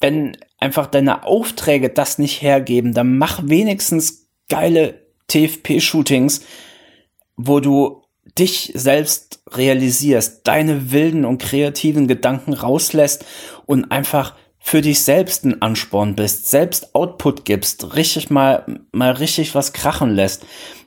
wenn 0.00 0.36
einfach 0.58 0.86
deine 0.86 1.24
Aufträge 1.24 1.88
das 1.88 2.18
nicht 2.18 2.42
hergeben, 2.42 2.92
dann 2.92 3.16
mach 3.16 3.40
wenigstens 3.44 4.28
geile 4.50 5.06
TFP-Shootings, 5.28 6.42
wo 7.36 7.60
du 7.60 8.02
dich 8.38 8.72
selbst 8.74 9.42
realisierst, 9.50 10.46
deine 10.46 10.90
wilden 10.90 11.24
und 11.24 11.38
kreativen 11.38 12.06
Gedanken 12.06 12.52
rauslässt 12.52 13.24
und 13.66 13.90
einfach 13.90 14.34
für 14.66 14.80
dich 14.80 15.02
selbst 15.02 15.44
ein 15.44 15.60
Ansporn 15.60 16.16
bist, 16.16 16.48
selbst 16.48 16.94
Output 16.94 17.44
gibst, 17.44 17.94
richtig 17.96 18.30
mal, 18.30 18.64
mal 18.92 19.12
richtig 19.12 19.54
was 19.54 19.74
krachen 19.74 20.14
lässt. 20.14 20.46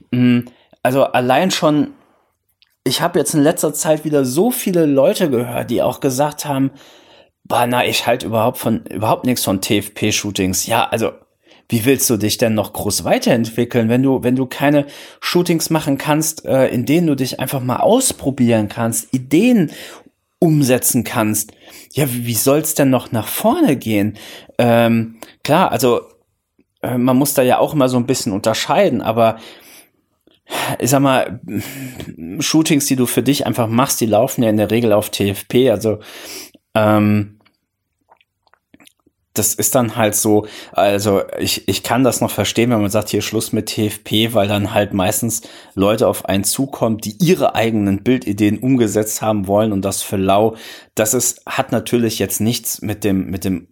Mm, 0.10 0.40
also 0.82 1.04
allein 1.04 1.52
schon, 1.52 1.94
ich 2.84 3.02
habe 3.02 3.20
jetzt 3.20 3.36
in 3.36 3.44
letzter 3.44 3.76
Zeit 3.76 4.04
wieder 4.04 4.26
so 4.26 4.50
viele 4.50 4.88
Leute 4.88 5.30
gehört, 5.30 5.70
die 5.70 5.84
auch 5.84 6.00
gesagt 6.00 6.44
haben, 6.46 6.72
bah, 7.44 7.68
na, 7.68 7.86
ich 7.86 8.08
halt 8.08 8.24
überhaupt 8.24 8.58
von, 8.58 8.84
überhaupt 8.88 9.28
nichts 9.28 9.44
von 9.44 9.62
TFP-Shootings. 9.62 10.66
Ja, 10.66 10.90
also, 10.90 11.12
wie 11.70 11.86
willst 11.86 12.10
du 12.10 12.18
dich 12.18 12.40
denn 12.40 12.56
noch 12.56 12.74
groß 12.74 13.04
weiterentwickeln, 13.04 13.90
wenn 13.90 14.02
du, 14.02 14.24
wenn 14.24 14.36
du 14.36 14.48
keine 14.48 14.88
Shootings 15.22 15.70
machen 15.70 16.00
kannst, 16.00 16.46
äh, 16.46 16.68
in 16.70 16.88
denen 16.88 17.06
du 17.06 17.16
dich 17.16 17.40
einfach 17.40 17.62
mal 17.62 17.78
ausprobieren 17.78 18.70
kannst, 18.70 19.14
Ideen 19.14 19.72
umsetzen 20.40 21.04
kannst, 21.04 21.52
ja, 21.98 22.06
wie 22.08 22.36
soll's 22.36 22.76
denn 22.76 22.92
noch 22.92 23.12
nach 23.12 23.28
vorne 23.28 23.76
gehen? 23.76 24.18
Ähm, 24.60 25.16
klar, 25.44 25.72
also 25.72 26.02
äh, 26.84 26.96
man 26.96 27.18
muss 27.18 27.34
da 27.34 27.42
ja 27.42 27.58
auch 27.58 27.74
immer 27.74 27.90
so 27.90 27.98
ein 27.98 28.06
bisschen 28.06 28.34
unterscheiden, 28.34 29.02
aber 29.02 29.40
ich 30.78 30.92
sag 30.92 31.02
mal, 31.02 31.42
Shootings, 32.40 32.86
die 32.86 32.96
du 32.96 33.08
für 33.08 33.24
dich 33.24 33.48
einfach 33.48 33.68
machst, 33.68 34.00
die 34.00 34.06
laufen 34.06 34.44
ja 34.44 34.50
in 34.52 34.58
der 34.58 34.70
Regel 34.70 34.94
auf 34.94 35.10
TFP, 35.10 35.72
also 35.72 35.98
ähm, 36.76 37.37
das 39.38 39.54
ist 39.54 39.76
dann 39.76 39.96
halt 39.96 40.16
so, 40.16 40.48
also 40.72 41.22
ich, 41.40 41.68
ich 41.68 41.84
kann 41.84 42.04
das 42.04 42.22
noch 42.22 42.32
verstehen, 42.32 42.70
wenn 42.72 42.82
man 42.82 42.90
sagt, 42.90 43.10
hier 43.10 43.22
Schluss 43.22 43.54
mit 43.54 43.68
TFP, 43.68 44.34
weil 44.34 44.48
dann 44.48 44.74
halt 44.74 44.94
meistens 44.94 45.42
Leute 45.76 46.08
auf 46.08 46.26
einen 46.26 46.44
zukommen, 46.44 46.98
die 46.98 47.16
ihre 47.20 47.56
eigenen 47.56 48.04
Bildideen 48.04 48.60
umgesetzt 48.60 49.22
haben 49.22 49.48
wollen 49.48 49.72
und 49.72 49.84
das 49.84 50.02
für 50.02 50.18
lau. 50.18 50.56
Das 50.96 51.14
ist, 51.14 51.42
hat 51.46 51.72
natürlich 51.72 52.20
jetzt 52.20 52.42
nichts 52.42 52.82
mit 52.82 53.04
dem, 53.04 53.30
mit 53.30 53.44
dem 53.44 53.68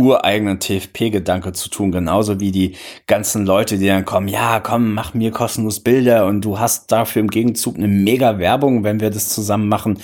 ureigenen 0.00 0.60
TFP-Gedanke 0.60 1.52
zu 1.52 1.68
tun, 1.70 1.90
genauso 1.90 2.38
wie 2.38 2.52
die 2.52 2.76
ganzen 3.08 3.44
Leute, 3.44 3.78
die 3.78 3.88
dann 3.88 4.04
kommen, 4.04 4.28
ja, 4.28 4.60
komm, 4.60 4.94
mach 4.94 5.12
mir 5.12 5.32
kostenlos 5.32 5.80
Bilder 5.80 6.26
und 6.26 6.42
du 6.42 6.60
hast 6.60 6.92
dafür 6.92 7.20
im 7.20 7.28
Gegenzug 7.28 7.76
eine 7.76 7.88
mega 7.88 8.38
Werbung, 8.38 8.84
wenn 8.84 9.00
wir 9.00 9.10
das 9.10 9.28
zusammen 9.28 9.68
machen. 9.68 9.98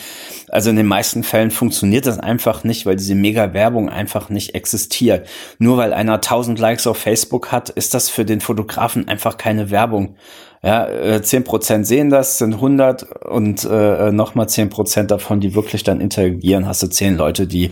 Also 0.48 0.70
in 0.70 0.76
den 0.76 0.86
meisten 0.86 1.22
Fällen 1.22 1.52
funktioniert 1.52 2.06
das 2.06 2.18
einfach 2.18 2.64
nicht, 2.64 2.86
weil 2.86 2.96
diese 2.96 3.14
mega 3.14 3.54
Werbung 3.54 3.88
einfach 3.88 4.30
nicht 4.30 4.56
existiert. 4.56 5.28
Nur 5.58 5.76
weil 5.76 5.92
einer 5.92 6.14
1000 6.14 6.58
Likes 6.58 6.88
auf 6.88 6.98
Facebook 6.98 7.52
hat, 7.52 7.70
ist 7.70 7.94
das 7.94 8.08
für 8.08 8.24
den 8.24 8.40
Fotografen 8.40 9.06
einfach 9.06 9.36
keine 9.36 9.70
Werbung. 9.70 10.16
Ja, 10.64 10.88
äh, 10.88 11.20
zehn 11.22 11.44
Prozent 11.44 11.86
sehen 11.86 12.08
das, 12.08 12.38
sind 12.38 12.54
100 12.54 13.26
und 13.26 13.68
äh, 13.70 14.10
nochmal 14.12 14.48
zehn 14.48 14.70
Prozent 14.70 15.10
davon, 15.10 15.40
die 15.40 15.54
wirklich 15.54 15.82
dann 15.82 16.00
interagieren, 16.00 16.66
hast 16.66 16.82
du 16.82 16.86
zehn 16.86 17.18
Leute, 17.18 17.46
die 17.46 17.70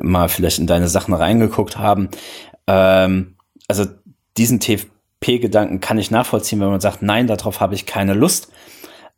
mal 0.00 0.28
vielleicht 0.28 0.60
in 0.60 0.68
deine 0.68 0.86
Sachen 0.86 1.12
reingeguckt 1.12 1.78
haben. 1.78 2.08
Ähm, 2.68 3.34
also 3.66 3.84
diesen 4.36 4.60
TFP-Gedanken 4.60 5.80
kann 5.80 5.98
ich 5.98 6.12
nachvollziehen, 6.12 6.60
wenn 6.60 6.68
man 6.68 6.80
sagt, 6.80 7.02
nein, 7.02 7.26
darauf 7.26 7.58
habe 7.58 7.74
ich 7.74 7.84
keine 7.84 8.14
Lust. 8.14 8.52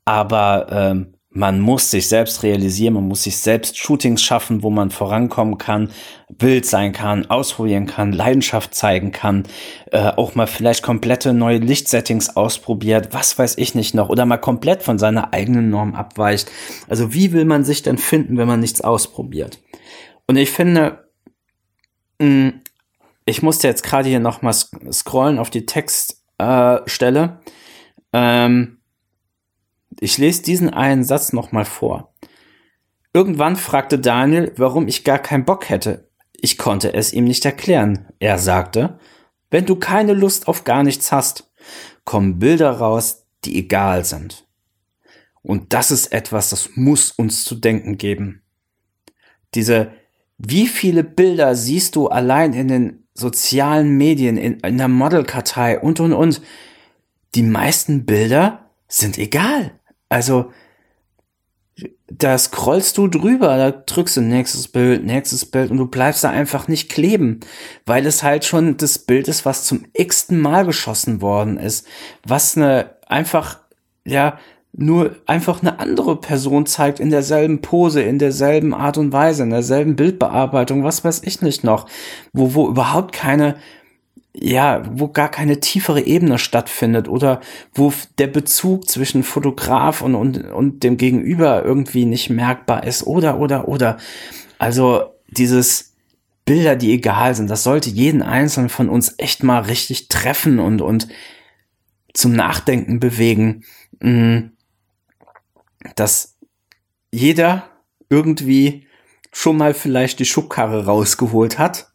Aber 0.06 0.68
ähm, 0.70 1.12
man 1.34 1.60
muss 1.60 1.90
sich 1.90 2.08
selbst 2.08 2.42
realisieren, 2.42 2.94
man 2.94 3.08
muss 3.08 3.22
sich 3.22 3.38
selbst 3.38 3.78
Shootings 3.78 4.22
schaffen, 4.22 4.62
wo 4.62 4.70
man 4.70 4.90
vorankommen 4.90 5.56
kann, 5.56 5.90
wild 6.28 6.66
sein 6.66 6.92
kann, 6.92 7.26
ausprobieren 7.30 7.86
kann, 7.86 8.12
Leidenschaft 8.12 8.74
zeigen 8.74 9.12
kann, 9.12 9.44
äh, 9.92 10.10
auch 10.10 10.34
mal 10.34 10.46
vielleicht 10.46 10.82
komplette 10.82 11.32
neue 11.32 11.58
Lichtsettings 11.58 12.36
ausprobiert, 12.36 13.08
was 13.12 13.38
weiß 13.38 13.56
ich 13.58 13.74
nicht 13.74 13.94
noch, 13.94 14.10
oder 14.10 14.26
mal 14.26 14.36
komplett 14.36 14.82
von 14.82 14.98
seiner 14.98 15.32
eigenen 15.32 15.70
Norm 15.70 15.94
abweicht. 15.94 16.50
Also 16.88 17.14
wie 17.14 17.32
will 17.32 17.46
man 17.46 17.64
sich 17.64 17.82
denn 17.82 17.98
finden, 17.98 18.36
wenn 18.36 18.48
man 18.48 18.60
nichts 18.60 18.82
ausprobiert? 18.82 19.58
Und 20.26 20.36
ich 20.36 20.50
finde, 20.50 21.08
mh, 22.18 22.26
mm, 22.26 22.60
ich 23.24 23.42
musste 23.42 23.68
jetzt 23.68 23.84
gerade 23.84 24.08
hier 24.08 24.20
noch 24.20 24.42
mal 24.42 24.52
scrollen 24.52 25.38
auf 25.38 25.48
die 25.48 25.64
Textstelle. 25.64 27.38
Äh, 28.12 28.44
ähm, 28.44 28.81
ich 30.00 30.18
lese 30.18 30.42
diesen 30.42 30.70
einen 30.70 31.04
Satz 31.04 31.32
nochmal 31.32 31.64
vor. 31.64 32.14
Irgendwann 33.12 33.56
fragte 33.56 33.98
Daniel, 33.98 34.52
warum 34.56 34.88
ich 34.88 35.04
gar 35.04 35.18
keinen 35.18 35.44
Bock 35.44 35.68
hätte. 35.68 36.08
Ich 36.32 36.58
konnte 36.58 36.94
es 36.94 37.12
ihm 37.12 37.24
nicht 37.24 37.44
erklären. 37.44 38.08
Er 38.18 38.38
sagte, 38.38 38.98
wenn 39.50 39.66
du 39.66 39.76
keine 39.76 40.14
Lust 40.14 40.48
auf 40.48 40.64
gar 40.64 40.82
nichts 40.82 41.12
hast, 41.12 41.50
kommen 42.04 42.38
Bilder 42.38 42.70
raus, 42.70 43.26
die 43.44 43.58
egal 43.58 44.04
sind. 44.04 44.46
Und 45.42 45.72
das 45.72 45.90
ist 45.90 46.12
etwas, 46.12 46.50
das 46.50 46.70
muss 46.74 47.10
uns 47.10 47.44
zu 47.44 47.54
denken 47.54 47.98
geben. 47.98 48.42
Diese, 49.54 49.92
wie 50.38 50.66
viele 50.66 51.04
Bilder 51.04 51.54
siehst 51.54 51.96
du 51.96 52.08
allein 52.08 52.54
in 52.54 52.68
den 52.68 53.06
sozialen 53.14 53.96
Medien, 53.96 54.36
in, 54.36 54.60
in 54.60 54.78
der 54.78 54.88
Modelkartei 54.88 55.78
und, 55.78 56.00
und, 56.00 56.12
und. 56.12 56.40
Die 57.34 57.42
meisten 57.42 58.06
Bilder 58.06 58.70
sind 58.88 59.18
egal. 59.18 59.78
Also, 60.12 60.52
da 62.06 62.36
scrollst 62.36 62.98
du 62.98 63.08
drüber, 63.08 63.56
da 63.56 63.70
drückst 63.70 64.18
du 64.18 64.20
nächstes 64.20 64.68
Bild, 64.68 65.06
nächstes 65.06 65.46
Bild 65.46 65.70
und 65.70 65.78
du 65.78 65.86
bleibst 65.86 66.22
da 66.22 66.28
einfach 66.28 66.68
nicht 66.68 66.90
kleben, 66.90 67.40
weil 67.86 68.04
es 68.04 68.22
halt 68.22 68.44
schon 68.44 68.76
das 68.76 68.98
Bild 68.98 69.26
ist, 69.26 69.46
was 69.46 69.64
zum 69.64 69.86
x-ten 69.94 70.38
Mal 70.38 70.66
geschossen 70.66 71.22
worden 71.22 71.56
ist, 71.56 71.86
was 72.26 72.58
eine 72.58 72.90
einfach, 73.06 73.60
ja, 74.04 74.38
nur 74.74 75.16
einfach 75.24 75.62
eine 75.62 75.78
andere 75.78 76.20
Person 76.20 76.66
zeigt 76.66 77.00
in 77.00 77.08
derselben 77.08 77.62
Pose, 77.62 78.02
in 78.02 78.18
derselben 78.18 78.74
Art 78.74 78.98
und 78.98 79.12
Weise, 79.12 79.44
in 79.44 79.50
derselben 79.50 79.96
Bildbearbeitung, 79.96 80.84
was 80.84 81.04
weiß 81.04 81.22
ich 81.24 81.40
nicht 81.40 81.64
noch, 81.64 81.86
wo, 82.34 82.54
wo 82.54 82.68
überhaupt 82.68 83.12
keine 83.14 83.56
ja, 84.34 84.82
wo 84.90 85.08
gar 85.08 85.30
keine 85.30 85.60
tiefere 85.60 86.00
Ebene 86.00 86.38
stattfindet 86.38 87.08
oder 87.08 87.40
wo 87.74 87.92
der 88.18 88.28
Bezug 88.28 88.88
zwischen 88.88 89.24
Fotograf 89.24 90.00
und, 90.00 90.14
und, 90.14 90.50
und 90.50 90.82
dem 90.82 90.96
Gegenüber 90.96 91.64
irgendwie 91.64 92.06
nicht 92.06 92.30
merkbar 92.30 92.84
ist 92.84 93.06
oder, 93.06 93.38
oder, 93.38 93.68
oder. 93.68 93.98
Also 94.58 95.12
dieses 95.28 95.94
Bilder, 96.44 96.76
die 96.76 96.92
egal 96.92 97.34
sind, 97.34 97.50
das 97.50 97.62
sollte 97.62 97.90
jeden 97.90 98.22
Einzelnen 98.22 98.70
von 98.70 98.88
uns 98.88 99.14
echt 99.18 99.42
mal 99.42 99.60
richtig 99.60 100.08
treffen 100.08 100.58
und, 100.58 100.80
und 100.80 101.08
zum 102.14 102.32
Nachdenken 102.32 103.00
bewegen, 103.00 103.64
mm, 104.00 104.38
dass 105.94 106.38
jeder 107.10 107.68
irgendwie 108.08 108.86
schon 109.30 109.58
mal 109.58 109.74
vielleicht 109.74 110.18
die 110.18 110.24
Schubkarre 110.24 110.86
rausgeholt 110.86 111.58
hat 111.58 111.91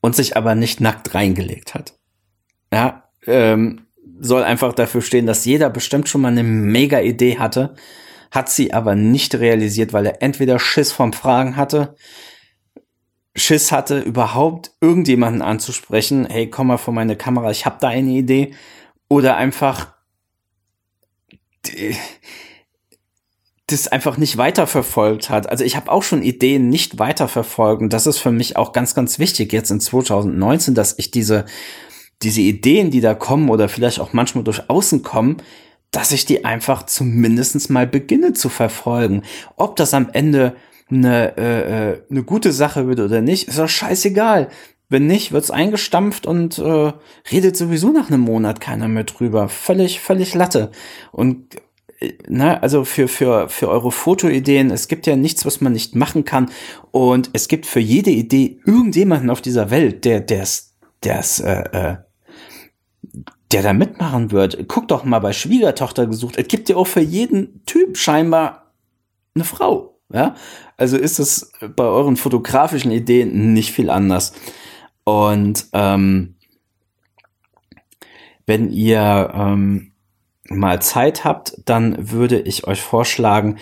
und 0.00 0.16
sich 0.16 0.36
aber 0.36 0.54
nicht 0.54 0.80
nackt 0.80 1.14
reingelegt 1.14 1.74
hat. 1.74 1.98
Ja, 2.72 3.10
ähm, 3.26 3.86
soll 4.20 4.42
einfach 4.42 4.72
dafür 4.72 5.02
stehen, 5.02 5.26
dass 5.26 5.44
jeder 5.44 5.70
bestimmt 5.70 6.08
schon 6.08 6.20
mal 6.20 6.28
eine 6.28 6.42
mega 6.42 7.00
Idee 7.00 7.38
hatte, 7.38 7.74
hat 8.30 8.48
sie 8.48 8.72
aber 8.72 8.94
nicht 8.94 9.34
realisiert, 9.34 9.92
weil 9.92 10.06
er 10.06 10.22
entweder 10.22 10.58
Schiss 10.58 10.92
vom 10.92 11.12
Fragen 11.12 11.56
hatte, 11.56 11.94
Schiss 13.36 13.70
hatte, 13.70 14.00
überhaupt 14.00 14.72
irgendjemanden 14.80 15.42
anzusprechen, 15.42 16.26
hey, 16.28 16.50
komm 16.50 16.66
mal 16.68 16.76
vor 16.76 16.92
meine 16.92 17.16
Kamera, 17.16 17.50
ich 17.50 17.66
hab 17.66 17.80
da 17.80 17.88
eine 17.88 18.10
Idee, 18.10 18.54
oder 19.08 19.36
einfach 19.36 19.94
das 23.68 23.86
einfach 23.86 24.16
nicht 24.16 24.36
weiterverfolgt 24.38 25.30
hat. 25.30 25.48
Also 25.48 25.62
ich 25.62 25.76
habe 25.76 25.92
auch 25.92 26.02
schon 26.02 26.22
Ideen 26.22 26.68
nicht 26.68 26.98
weiterverfolgt 26.98 27.82
und 27.82 27.92
das 27.92 28.06
ist 28.06 28.18
für 28.18 28.32
mich 28.32 28.56
auch 28.56 28.72
ganz, 28.72 28.94
ganz 28.94 29.18
wichtig 29.18 29.52
jetzt 29.52 29.70
in 29.70 29.80
2019, 29.80 30.74
dass 30.74 30.98
ich 30.98 31.10
diese, 31.10 31.44
diese 32.22 32.40
Ideen, 32.40 32.90
die 32.90 33.00
da 33.00 33.14
kommen 33.14 33.50
oder 33.50 33.68
vielleicht 33.68 34.00
auch 34.00 34.12
manchmal 34.12 34.44
durch 34.44 34.68
Außen 34.70 35.02
kommen, 35.02 35.36
dass 35.90 36.12
ich 36.12 36.24
die 36.24 36.44
einfach 36.44 36.84
zumindestens 36.84 37.68
mal 37.68 37.86
beginne 37.86 38.32
zu 38.32 38.48
verfolgen. 38.48 39.22
Ob 39.56 39.76
das 39.76 39.94
am 39.94 40.08
Ende 40.12 40.56
eine, 40.90 41.36
äh, 41.36 41.92
äh 41.92 42.02
eine 42.10 42.22
gute 42.22 42.52
Sache 42.52 42.88
wird 42.88 43.00
oder 43.00 43.20
nicht, 43.20 43.48
ist 43.48 43.58
doch 43.58 43.68
scheißegal. 43.68 44.48
Wenn 44.90 45.06
nicht, 45.06 45.32
wird's 45.32 45.50
eingestampft 45.50 46.26
und 46.26 46.58
äh, 46.58 46.92
redet 47.30 47.56
sowieso 47.58 47.90
nach 47.90 48.08
einem 48.08 48.22
Monat 48.22 48.62
keiner 48.62 48.88
mehr 48.88 49.04
drüber. 49.04 49.50
Völlig, 49.50 50.00
völlig 50.00 50.34
Latte. 50.34 50.70
Und 51.12 51.56
ne, 52.28 52.62
also 52.62 52.84
für, 52.84 53.08
für, 53.08 53.48
für 53.48 53.68
eure 53.68 53.90
Fotoideen, 53.90 54.70
es 54.70 54.88
gibt 54.88 55.06
ja 55.06 55.16
nichts, 55.16 55.44
was 55.44 55.60
man 55.60 55.72
nicht 55.72 55.94
machen 55.94 56.24
kann. 56.24 56.50
Und 56.90 57.30
es 57.32 57.48
gibt 57.48 57.66
für 57.66 57.80
jede 57.80 58.10
Idee 58.10 58.60
irgendjemanden 58.64 59.30
auf 59.30 59.40
dieser 59.40 59.70
Welt, 59.70 60.04
der, 60.04 60.20
der's, 60.20 60.74
der's, 61.02 61.40
äh, 61.40 61.62
äh, 61.72 61.96
der 63.52 63.62
da 63.62 63.72
mitmachen 63.72 64.30
wird. 64.30 64.68
Guck 64.68 64.88
doch 64.88 65.04
mal 65.04 65.18
bei 65.20 65.32
Schwiegertochter 65.32 66.06
gesucht. 66.06 66.36
Es 66.36 66.48
gibt 66.48 66.68
ja 66.68 66.76
auch 66.76 66.86
für 66.86 67.00
jeden 67.00 67.64
Typ 67.64 67.96
scheinbar 67.96 68.72
eine 69.34 69.44
Frau. 69.44 69.94
Ja, 70.10 70.36
also 70.78 70.96
ist 70.96 71.18
es 71.18 71.52
bei 71.76 71.84
euren 71.84 72.16
fotografischen 72.16 72.90
Ideen 72.90 73.52
nicht 73.52 73.72
viel 73.72 73.90
anders. 73.90 74.32
Und 75.04 75.66
ähm, 75.74 76.36
wenn 78.46 78.70
ihr 78.70 79.30
ähm, 79.34 79.92
mal 80.48 80.80
Zeit 80.82 81.24
habt, 81.24 81.60
dann 81.64 82.10
würde 82.10 82.40
ich 82.40 82.66
euch 82.66 82.80
vorschlagen, 82.80 83.58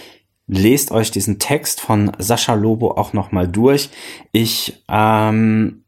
lest 0.46 0.92
euch 0.92 1.11
diesen 1.11 1.38
Text 1.38 1.81
von 1.81 2.12
Sascha 2.18 2.55
Lobo 2.55 2.92
auch 2.92 3.12
noch 3.12 3.33
mal 3.33 3.49
durch. 3.49 3.90
Ich 4.33 4.85
ähm, 4.88 5.85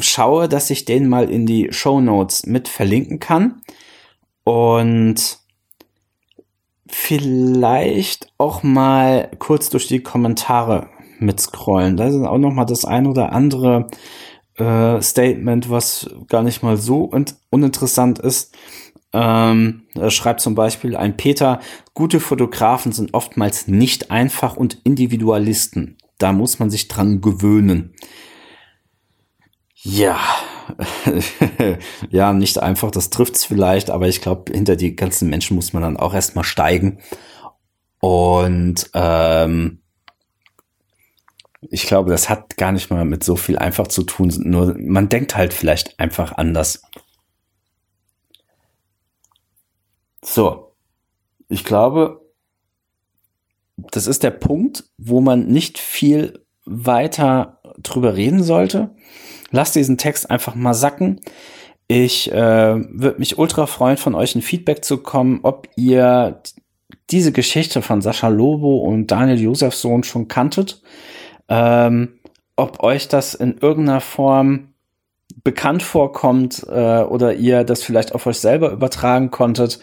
schaue, 0.00 0.48
dass 0.48 0.70
ich 0.70 0.84
den 0.84 1.08
mal 1.08 1.30
in 1.30 1.46
die 1.46 1.68
Show 1.72 2.00
Notes 2.00 2.46
mit 2.46 2.68
verlinken 2.68 3.20
kann 3.20 3.62
und 4.44 5.38
vielleicht 6.88 8.32
auch 8.38 8.62
mal 8.62 9.30
kurz 9.38 9.70
durch 9.70 9.86
die 9.88 10.02
Kommentare 10.02 10.88
mitscrollen. 11.18 11.96
Da 11.96 12.06
ist 12.06 12.14
auch 12.14 12.38
noch 12.38 12.52
mal 12.52 12.64
das 12.64 12.84
ein 12.84 13.06
oder 13.06 13.32
andere 13.32 13.88
äh, 14.56 15.00
Statement, 15.00 15.70
was 15.70 16.10
gar 16.28 16.42
nicht 16.42 16.62
mal 16.62 16.76
so 16.76 17.10
uninteressant 17.50 18.18
ist. 18.18 18.56
Ähm, 19.18 19.84
schreibt 20.08 20.42
zum 20.42 20.54
Beispiel 20.54 20.94
ein 20.94 21.16
Peter, 21.16 21.60
gute 21.94 22.20
Fotografen 22.20 22.92
sind 22.92 23.14
oftmals 23.14 23.66
nicht 23.66 24.10
einfach 24.10 24.56
und 24.56 24.78
Individualisten. 24.84 25.96
Da 26.18 26.32
muss 26.32 26.58
man 26.58 26.68
sich 26.68 26.88
dran 26.88 27.22
gewöhnen. 27.22 27.94
Ja, 29.74 30.18
ja, 32.10 32.34
nicht 32.34 32.58
einfach, 32.58 32.90
das 32.90 33.08
trifft's 33.08 33.46
vielleicht, 33.46 33.88
aber 33.88 34.06
ich 34.06 34.20
glaube, 34.20 34.52
hinter 34.52 34.76
die 34.76 34.94
ganzen 34.94 35.30
Menschen 35.30 35.54
muss 35.54 35.72
man 35.72 35.82
dann 35.82 35.96
auch 35.96 36.12
erstmal 36.12 36.44
steigen. 36.44 36.98
Und 38.00 38.90
ähm, 38.92 39.80
ich 41.70 41.86
glaube, 41.86 42.10
das 42.10 42.28
hat 42.28 42.58
gar 42.58 42.72
nicht 42.72 42.90
mal 42.90 43.06
mit 43.06 43.24
so 43.24 43.36
viel 43.36 43.56
einfach 43.56 43.88
zu 43.88 44.02
tun. 44.02 44.30
Nur 44.44 44.76
man 44.78 45.08
denkt 45.08 45.36
halt 45.36 45.54
vielleicht 45.54 45.98
einfach 45.98 46.32
anders. 46.32 46.82
So, 50.22 50.72
ich 51.48 51.64
glaube, 51.64 52.20
das 53.76 54.06
ist 54.06 54.22
der 54.22 54.30
Punkt, 54.30 54.84
wo 54.96 55.20
man 55.20 55.46
nicht 55.46 55.78
viel 55.78 56.44
weiter 56.64 57.60
drüber 57.78 58.16
reden 58.16 58.42
sollte. 58.42 58.94
Lasst 59.50 59.76
diesen 59.76 59.98
Text 59.98 60.30
einfach 60.30 60.54
mal 60.54 60.74
sacken. 60.74 61.20
Ich 61.88 62.32
äh, 62.32 62.34
würde 62.34 63.18
mich 63.18 63.38
ultra 63.38 63.66
freuen, 63.66 63.96
von 63.96 64.14
euch 64.14 64.34
ein 64.34 64.42
Feedback 64.42 64.84
zu 64.84 64.98
kommen, 64.98 65.40
ob 65.42 65.68
ihr 65.76 66.42
diese 67.10 67.30
Geschichte 67.30 67.82
von 67.82 68.02
Sascha 68.02 68.28
Lobo 68.28 68.78
und 68.78 69.10
Daniel 69.10 69.40
Josefsohn 69.40 70.02
schon 70.02 70.26
kanntet. 70.26 70.82
Ähm, 71.48 72.18
ob 72.56 72.82
euch 72.82 73.06
das 73.06 73.34
in 73.34 73.58
irgendeiner 73.58 74.00
Form 74.00 74.72
bekannt 75.46 75.84
vorkommt 75.84 76.66
äh, 76.68 77.02
oder 77.02 77.34
ihr 77.34 77.62
das 77.62 77.84
vielleicht 77.84 78.16
auf 78.16 78.26
euch 78.26 78.38
selber 78.38 78.72
übertragen 78.72 79.30
konntet 79.30 79.78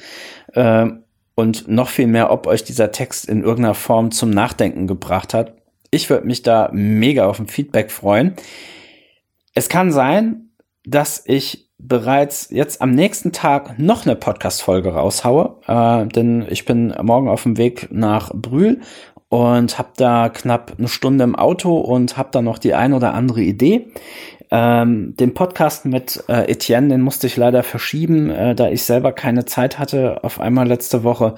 äh, 0.52 0.88
und 1.36 1.70
noch 1.70 1.88
viel 1.88 2.08
mehr, 2.08 2.32
ob 2.32 2.48
euch 2.48 2.66
dieser 2.66 2.92
Text 2.92 3.30
in 3.30 3.44
irgendeiner 3.44 3.74
Form 3.74 4.12
zum 4.12 4.30
Nachdenken 4.30 4.88
gebracht 4.88 5.34
hat. 5.34 5.54
Ich 5.90 6.10
würde 6.10 6.28
mich 6.28 6.42
da 6.42 6.70
mega 6.74 7.28
auf 7.28 7.40
ein 7.40 7.48
Feedback 7.48 7.92
freuen. 7.92 8.34
Es 9.54 9.70
kann 9.70 9.94
sein, 9.94 10.50
dass 10.84 11.24
ich 11.26 11.70
bereits 11.78 12.50
jetzt 12.50 12.82
am 12.82 12.92
nächsten 12.92 13.32
Tag 13.32 13.80
noch 13.80 14.06
eine 14.06 14.18
Podcast-Folge 14.18 14.94
raushaue, 14.94 15.62
äh, 15.66 16.06
denn 16.08 16.46
ich 16.50 16.66
bin 16.66 16.94
morgen 17.02 17.30
auf 17.30 17.44
dem 17.44 17.56
Weg 17.56 17.88
nach 17.90 18.34
Brühl 18.34 18.82
und 19.30 19.80
habe 19.80 19.90
da 19.96 20.28
knapp 20.28 20.74
eine 20.78 20.90
Stunde 20.90 21.24
im 21.24 21.38
Auto 21.38 21.78
und 21.78 22.18
habe 22.18 22.30
da 22.34 22.42
noch 22.42 22.58
die 22.58 22.74
ein 22.74 22.92
oder 22.92 23.14
andere 23.14 23.42
Idee. 23.42 23.88
Ähm, 24.56 25.16
den 25.18 25.34
Podcast 25.34 25.86
mit 25.86 26.24
äh, 26.30 26.52
Etienne, 26.52 26.90
den 26.90 27.02
musste 27.02 27.26
ich 27.26 27.38
leider 27.38 27.64
verschieben, 27.64 28.30
äh, 28.30 28.54
da 28.54 28.70
ich 28.70 28.84
selber 28.84 29.12
keine 29.12 29.46
Zeit 29.46 29.80
hatte 29.80 30.24
auf 30.24 30.40
einmal 30.40 30.68
letzte 30.68 31.04
Woche. 31.04 31.34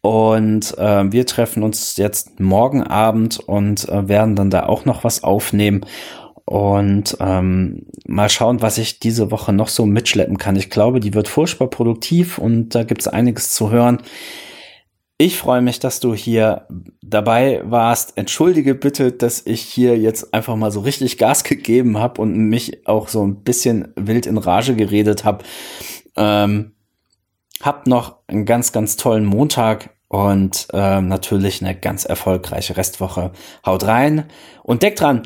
Und 0.00 0.76
äh, 0.76 1.12
wir 1.12 1.26
treffen 1.26 1.62
uns 1.62 1.96
jetzt 1.96 2.40
morgen 2.40 2.82
Abend 2.82 3.38
und 3.38 3.88
äh, 3.88 4.08
werden 4.08 4.34
dann 4.34 4.50
da 4.50 4.66
auch 4.66 4.84
noch 4.84 5.04
was 5.04 5.22
aufnehmen 5.22 5.86
und 6.44 7.16
ähm, 7.20 7.86
mal 8.06 8.28
schauen, 8.28 8.62
was 8.62 8.78
ich 8.78 9.00
diese 9.00 9.30
Woche 9.30 9.52
noch 9.52 9.68
so 9.68 9.84
mitschleppen 9.84 10.38
kann. 10.38 10.56
Ich 10.56 10.70
glaube, 10.70 10.98
die 11.00 11.14
wird 11.14 11.28
furchtbar 11.28 11.68
produktiv 11.68 12.38
und 12.38 12.70
da 12.70 12.84
gibt's 12.84 13.08
einiges 13.08 13.50
zu 13.50 13.70
hören. 13.70 13.98
Ich 15.18 15.38
freue 15.38 15.62
mich, 15.62 15.78
dass 15.80 16.00
du 16.00 16.14
hier 16.14 16.66
dabei 17.00 17.62
warst. 17.64 18.18
Entschuldige 18.18 18.74
bitte, 18.74 19.12
dass 19.12 19.46
ich 19.46 19.62
hier 19.62 19.96
jetzt 19.96 20.34
einfach 20.34 20.56
mal 20.56 20.70
so 20.70 20.80
richtig 20.80 21.16
Gas 21.16 21.42
gegeben 21.44 21.98
habe 21.98 22.20
und 22.20 22.36
mich 22.36 22.86
auch 22.86 23.08
so 23.08 23.26
ein 23.26 23.42
bisschen 23.42 23.92
wild 23.96 24.26
in 24.26 24.36
Rage 24.36 24.76
geredet 24.76 25.24
habe. 25.24 25.44
Ähm, 26.16 26.72
habt 27.62 27.86
noch 27.86 28.18
einen 28.26 28.44
ganz, 28.44 28.72
ganz 28.72 28.96
tollen 28.96 29.24
Montag 29.24 29.96
und 30.08 30.68
ähm, 30.74 31.08
natürlich 31.08 31.62
eine 31.62 31.74
ganz 31.74 32.04
erfolgreiche 32.04 32.76
Restwoche. 32.76 33.32
Haut 33.64 33.84
rein 33.84 34.26
und 34.62 34.82
denkt 34.82 35.00
dran, 35.00 35.22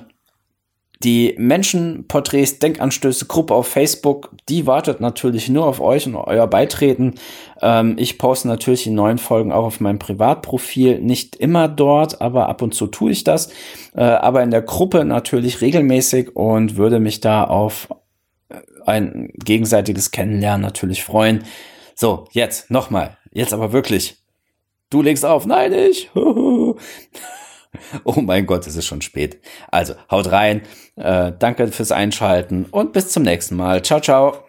die 1.02 1.34
Menschenporträts, 1.38 2.58
Denkanstöße, 2.58 3.26
Gruppe 3.26 3.54
auf 3.54 3.66
Facebook, 3.66 4.30
die 4.48 4.66
wartet 4.66 5.00
natürlich 5.00 5.48
nur 5.48 5.66
auf 5.66 5.80
euch 5.80 6.06
und 6.06 6.14
euer 6.14 6.46
Beitreten. 6.46 7.14
Ähm, 7.62 7.96
ich 7.98 8.18
poste 8.18 8.48
natürlich 8.48 8.82
die 8.82 8.90
neuen 8.90 9.18
Folgen 9.18 9.50
auch 9.50 9.64
auf 9.64 9.80
meinem 9.80 9.98
Privatprofil. 9.98 11.00
Nicht 11.00 11.36
immer 11.36 11.68
dort, 11.68 12.20
aber 12.20 12.48
ab 12.48 12.60
und 12.60 12.74
zu 12.74 12.86
tue 12.86 13.12
ich 13.12 13.24
das. 13.24 13.50
Äh, 13.94 14.02
aber 14.02 14.42
in 14.42 14.50
der 14.50 14.62
Gruppe 14.62 15.04
natürlich 15.06 15.62
regelmäßig 15.62 16.36
und 16.36 16.76
würde 16.76 17.00
mich 17.00 17.20
da 17.20 17.44
auf 17.44 17.88
ein 18.86 19.30
gegenseitiges 19.34 20.10
Kennenlernen 20.10 20.62
natürlich 20.62 21.04
freuen. 21.04 21.44
So, 21.94 22.26
jetzt 22.32 22.70
nochmal. 22.70 23.16
Jetzt 23.32 23.52
aber 23.52 23.72
wirklich. 23.72 24.16
Du 24.90 25.02
legst 25.02 25.24
auf. 25.24 25.46
Nein, 25.46 25.72
ich. 25.72 26.10
Oh 28.04 28.20
mein 28.20 28.46
Gott, 28.46 28.66
es 28.66 28.76
ist 28.76 28.87
schon 28.87 29.02
spät. 29.02 29.40
Also, 29.70 29.94
haut 30.11 30.30
rein. 30.30 30.62
Äh, 30.96 31.33
danke 31.38 31.68
fürs 31.68 31.92
Einschalten 31.92 32.66
und 32.70 32.92
bis 32.92 33.09
zum 33.09 33.22
nächsten 33.22 33.56
Mal. 33.56 33.83
Ciao, 33.83 34.00
ciao. 34.00 34.44